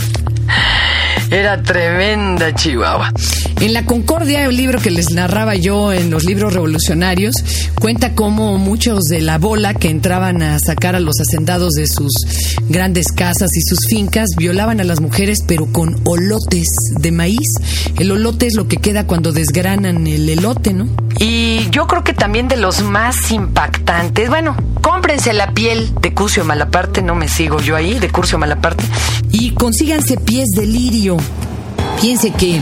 Era 1.31 1.63
tremenda 1.63 2.53
Chihuahua. 2.53 3.13
En 3.61 3.73
La 3.73 3.85
Concordia, 3.85 4.45
el 4.45 4.55
libro 4.55 4.79
que 4.79 4.89
les 4.89 5.11
narraba 5.11 5.53
yo 5.53 5.91
en 5.91 6.09
los 6.09 6.23
libros 6.23 6.53
revolucionarios, 6.53 7.35
cuenta 7.77 8.15
cómo 8.15 8.57
muchos 8.57 9.03
de 9.03 9.19
la 9.19 9.37
bola 9.37 9.73
que 9.73 9.89
entraban 9.89 10.41
a 10.41 10.57
sacar 10.59 10.95
a 10.95 11.01
los 11.01 11.15
hacendados 11.19 11.73
de 11.73 11.85
sus 11.87 12.13
grandes 12.69 13.11
casas 13.11 13.49
y 13.57 13.61
sus 13.61 13.79
fincas 13.89 14.29
violaban 14.37 14.79
a 14.79 14.85
las 14.85 15.01
mujeres, 15.01 15.39
pero 15.45 15.65
con 15.73 15.99
olotes 16.05 16.69
de 17.01 17.11
maíz. 17.11 17.49
El 17.97 18.11
olote 18.11 18.47
es 18.47 18.55
lo 18.55 18.69
que 18.69 18.77
queda 18.77 19.05
cuando 19.05 19.33
desgranan 19.33 20.07
el 20.07 20.29
elote, 20.29 20.73
¿no? 20.73 20.87
Y 21.19 21.69
yo 21.69 21.85
creo 21.85 22.05
que 22.05 22.13
también 22.13 22.47
de 22.47 22.55
los 22.55 22.81
más 22.81 23.29
impactantes, 23.29 24.29
bueno, 24.29 24.55
cómprense 24.81 25.33
la 25.33 25.53
piel 25.53 25.93
de 25.99 26.13
Curcio 26.13 26.45
Malaparte, 26.45 27.01
no 27.01 27.13
me 27.13 27.27
sigo 27.27 27.59
yo 27.59 27.75
ahí, 27.75 27.99
de 27.99 28.09
Curcio 28.09 28.37
Malaparte. 28.37 28.85
Y 29.33 29.51
consíganse 29.51 30.15
pies 30.15 30.47
de 30.55 30.65
lirio. 30.65 31.17
Piense 31.99 32.31
que 32.31 32.61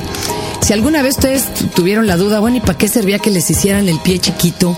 si 0.62 0.74
alguna 0.74 1.02
vez 1.02 1.15
ustedes 1.15 1.46
tuvieron 1.76 2.08
la 2.08 2.17
duda, 2.17 2.39
bueno, 2.39 2.58
¿y 2.58 2.60
para 2.60 2.78
qué 2.78 2.88
servía 2.88 3.20
que 3.20 3.30
les 3.30 3.50
hicieran 3.50 3.88
el 3.89 4.00
pie 4.00 4.20
chiquito 4.20 4.78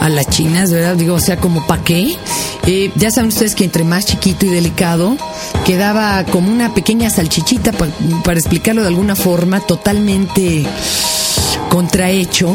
a 0.00 0.08
las 0.08 0.28
chinas, 0.28 0.72
verdad? 0.72 0.96
Digo, 0.96 1.14
o 1.14 1.20
sea, 1.20 1.38
como 1.38 1.66
para 1.66 1.82
qué. 1.82 2.16
Eh, 2.66 2.90
ya 2.96 3.10
saben 3.10 3.28
ustedes 3.28 3.54
que 3.54 3.64
entre 3.64 3.84
más 3.84 4.04
chiquito 4.04 4.46
y 4.46 4.50
delicado, 4.50 5.16
quedaba 5.64 6.24
como 6.24 6.50
una 6.50 6.74
pequeña 6.74 7.10
salchichita, 7.10 7.72
para 7.72 8.38
explicarlo 8.38 8.82
de 8.82 8.88
alguna 8.88 9.16
forma, 9.16 9.60
totalmente 9.60 10.66
contrahecho 11.70 12.54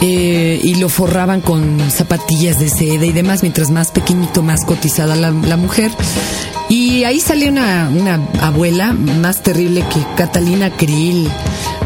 eh, 0.00 0.60
y 0.62 0.76
lo 0.76 0.88
forraban 0.88 1.40
con 1.40 1.78
zapatillas 1.90 2.58
de 2.58 2.68
seda 2.68 3.04
y 3.04 3.12
demás, 3.12 3.42
mientras 3.42 3.70
más 3.70 3.90
pequeñito, 3.90 4.42
más 4.42 4.64
cotizada 4.64 5.16
la, 5.16 5.56
mujer. 5.56 5.90
Y 6.68 7.04
ahí 7.04 7.20
salió 7.20 7.48
una, 7.48 7.88
una, 7.88 8.20
abuela 8.40 8.92
más 8.92 9.42
terrible 9.42 9.82
que 9.92 10.00
Catalina 10.16 10.70
Krill 10.70 11.28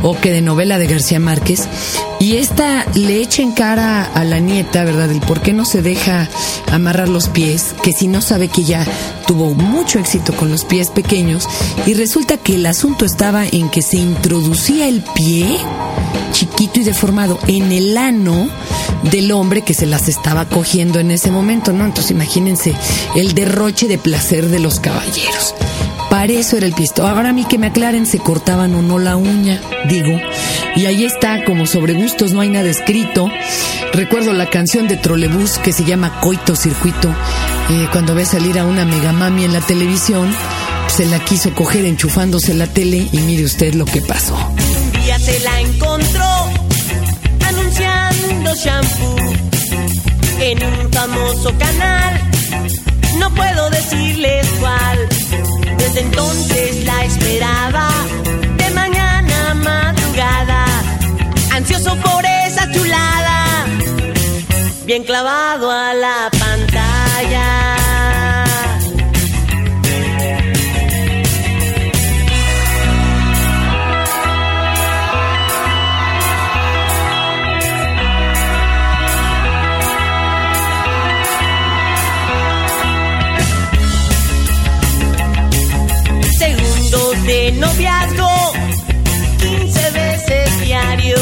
o 0.03 0.19
que 0.19 0.33
de 0.33 0.43
novela 0.43 0.79
de 0.79 0.87
García 0.87 1.21
Márquez. 1.21 1.69
Y 2.23 2.37
esta 2.37 2.87
le 2.95 3.21
echa 3.21 3.43
en 3.43 3.51
cara 3.51 4.05
a 4.05 4.23
la 4.23 4.39
nieta, 4.39 4.85
¿verdad? 4.85 5.11
El 5.11 5.19
por 5.19 5.43
qué 5.43 5.53
no 5.53 5.65
se 5.65 5.83
deja 5.83 6.29
amarrar 6.71 7.09
los 7.09 7.29
pies, 7.29 7.75
que 7.83 7.93
si 7.93 8.07
no 8.07 8.21
sabe 8.21 8.47
que 8.47 8.63
ya 8.63 8.87
tuvo 9.27 9.55
mucho 9.55 9.99
éxito 9.99 10.33
con 10.33 10.49
los 10.49 10.65
pies 10.65 10.91
pequeños. 10.91 11.49
Y 11.85 11.95
resulta 11.95 12.37
que 12.37 12.55
el 12.55 12.67
asunto 12.67 13.05
estaba 13.05 13.45
en 13.45 13.69
que 13.71 13.83
se 13.83 13.97
introducía 13.97 14.87
el 14.87 15.03
pie 15.17 15.59
chiquito 16.31 16.79
y 16.79 16.85
deformado 16.85 17.41
en 17.49 17.73
el 17.73 17.97
ano 17.99 18.49
del 19.11 19.33
hombre 19.33 19.63
que 19.63 19.75
se 19.75 19.87
las 19.87 20.09
estaba 20.09 20.45
cogiendo 20.49 21.01
en 21.01 21.11
ese 21.11 21.33
momento, 21.33 21.73
¿no? 21.73 21.87
Entonces 21.87 22.13
imagínense 22.13 22.73
el 23.17 23.35
derroche 23.35 23.89
de 23.89 23.99
placer 23.99 24.49
de 24.49 24.61
los 24.61 24.79
caballeros. 24.79 25.57
Para 26.23 26.35
eso 26.35 26.57
era 26.57 26.67
el 26.67 26.73
pisto. 26.73 27.05
Ahora 27.05 27.31
a 27.31 27.33
mí 27.33 27.45
que 27.45 27.59
me 27.59 27.67
aclaren, 27.67 28.07
se 28.07 28.21
cortaban 28.21 28.77
o 28.77 28.81
no 28.81 29.01
la 29.01 29.17
uña, 29.17 29.61
digo. 29.89 30.17
Y 30.77 30.87
ahí 30.87 31.05
está, 31.05 31.45
como 31.45 31.67
sobre 31.67 31.95
gustos 31.95 32.31
no 32.31 32.41
hay 32.41 32.49
nada 32.49 32.71
escrito. 32.71 33.29
Recuerdo 33.93 34.33
la 34.33 34.49
canción 34.49 34.87
de 34.87 34.97
Trolebús 34.97 35.59
que 35.59 35.73
se 35.73 35.83
llama 35.83 36.21
Coito 36.21 36.55
Circuito. 36.55 37.09
Eh, 37.71 37.89
cuando 37.91 38.15
ve 38.15 38.25
salir 38.25 38.57
a 38.61 38.65
una 38.65 38.85
megamami 38.85 39.43
en 39.43 39.53
la 39.53 39.63
televisión, 39.63 40.33
se 40.87 41.07
la 41.07 41.19
quiso 41.19 41.53
coger 41.57 41.87
enchufándose 41.87 42.55
la 42.55 42.69
tele 42.69 43.09
y 43.11 43.19
mire 43.19 43.45
usted 43.45 43.75
lo 43.75 43.85
que 43.85 44.01
pasó. 44.01 44.37
Un 44.37 45.03
día 45.03 45.19
se 45.19 45.41
la 45.41 45.61
encontró 45.61 46.49
anunciando 47.49 48.55
shampoo 48.55 49.17
en 50.39 50.63
un 50.63 50.93
famoso 50.93 51.53
canal. 51.59 52.21
No 53.19 53.29
puedo 53.35 53.71
decirles 53.71 54.47
cuál 54.61 54.99
desde 55.95 56.07
entonces 56.09 56.85
la 56.87 57.05
esperaba, 57.05 57.89
de 58.57 58.71
mañana 58.71 59.53
madrugada, 59.55 60.65
ansioso 61.53 61.95
por 61.97 62.25
esa 62.25 62.71
chulada, 62.73 63.67
bien 64.87 65.05
clavado 65.05 65.71
a 65.71 65.93
la 65.93 66.31
pantalla. 66.39 67.82
De 87.27 87.53
noviazgo 87.53 88.29
15 89.39 89.91
veces 89.91 90.61
diario. 90.61 91.17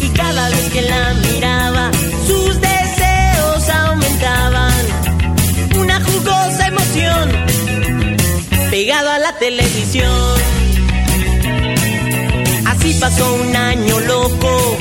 Y 0.00 0.08
cada 0.10 0.48
vez 0.48 0.70
que 0.70 0.82
la 0.82 1.14
miraba 1.14 1.90
sus 2.26 2.60
deseos 2.60 3.68
aumentaban. 3.68 4.72
Una 5.78 6.00
jugosa 6.00 6.66
emoción 6.68 7.30
pegado 8.70 9.10
a 9.10 9.18
la 9.18 9.32
televisión. 9.38 10.40
Así 12.66 12.94
pasó 12.94 13.34
un 13.34 13.56
año 13.56 14.00
loco 14.00 14.79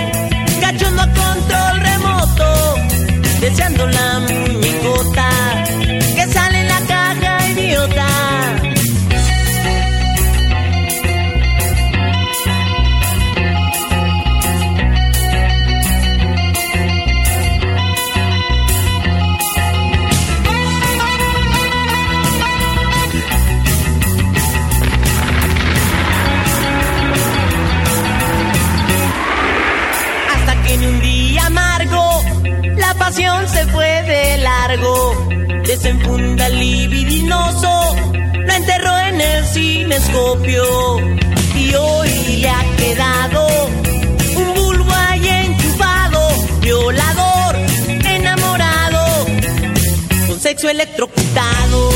sexo 50.50 50.68
electrocutado. 50.68 51.90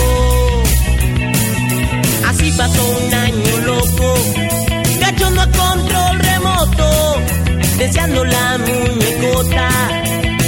Así 2.27 2.51
pasó 2.51 2.83
un 3.03 3.11
año 3.11 3.57
loco, 3.65 4.13
cachondo 4.99 5.41
a 5.41 5.47
control 5.47 6.19
remoto 6.19 7.19
deseando 7.79 8.23
la 8.23 8.59
muñecota 8.59 9.69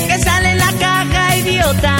que 0.07 0.19
sale 0.19 0.51
en 0.51 0.57
la 0.59 0.71
caja 0.73 1.37
idiota. 1.37 1.95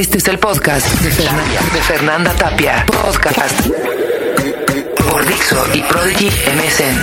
Este 0.00 0.16
es 0.16 0.28
el 0.28 0.38
podcast 0.38 0.86
de 1.02 1.10
Fernanda, 1.82 2.32
Tapia. 2.32 2.86
Podcast 2.86 3.66
por 4.96 5.26
Dixo 5.26 5.62
y 5.74 5.82
Prodigy 5.82 6.30
MSN. 6.56 6.96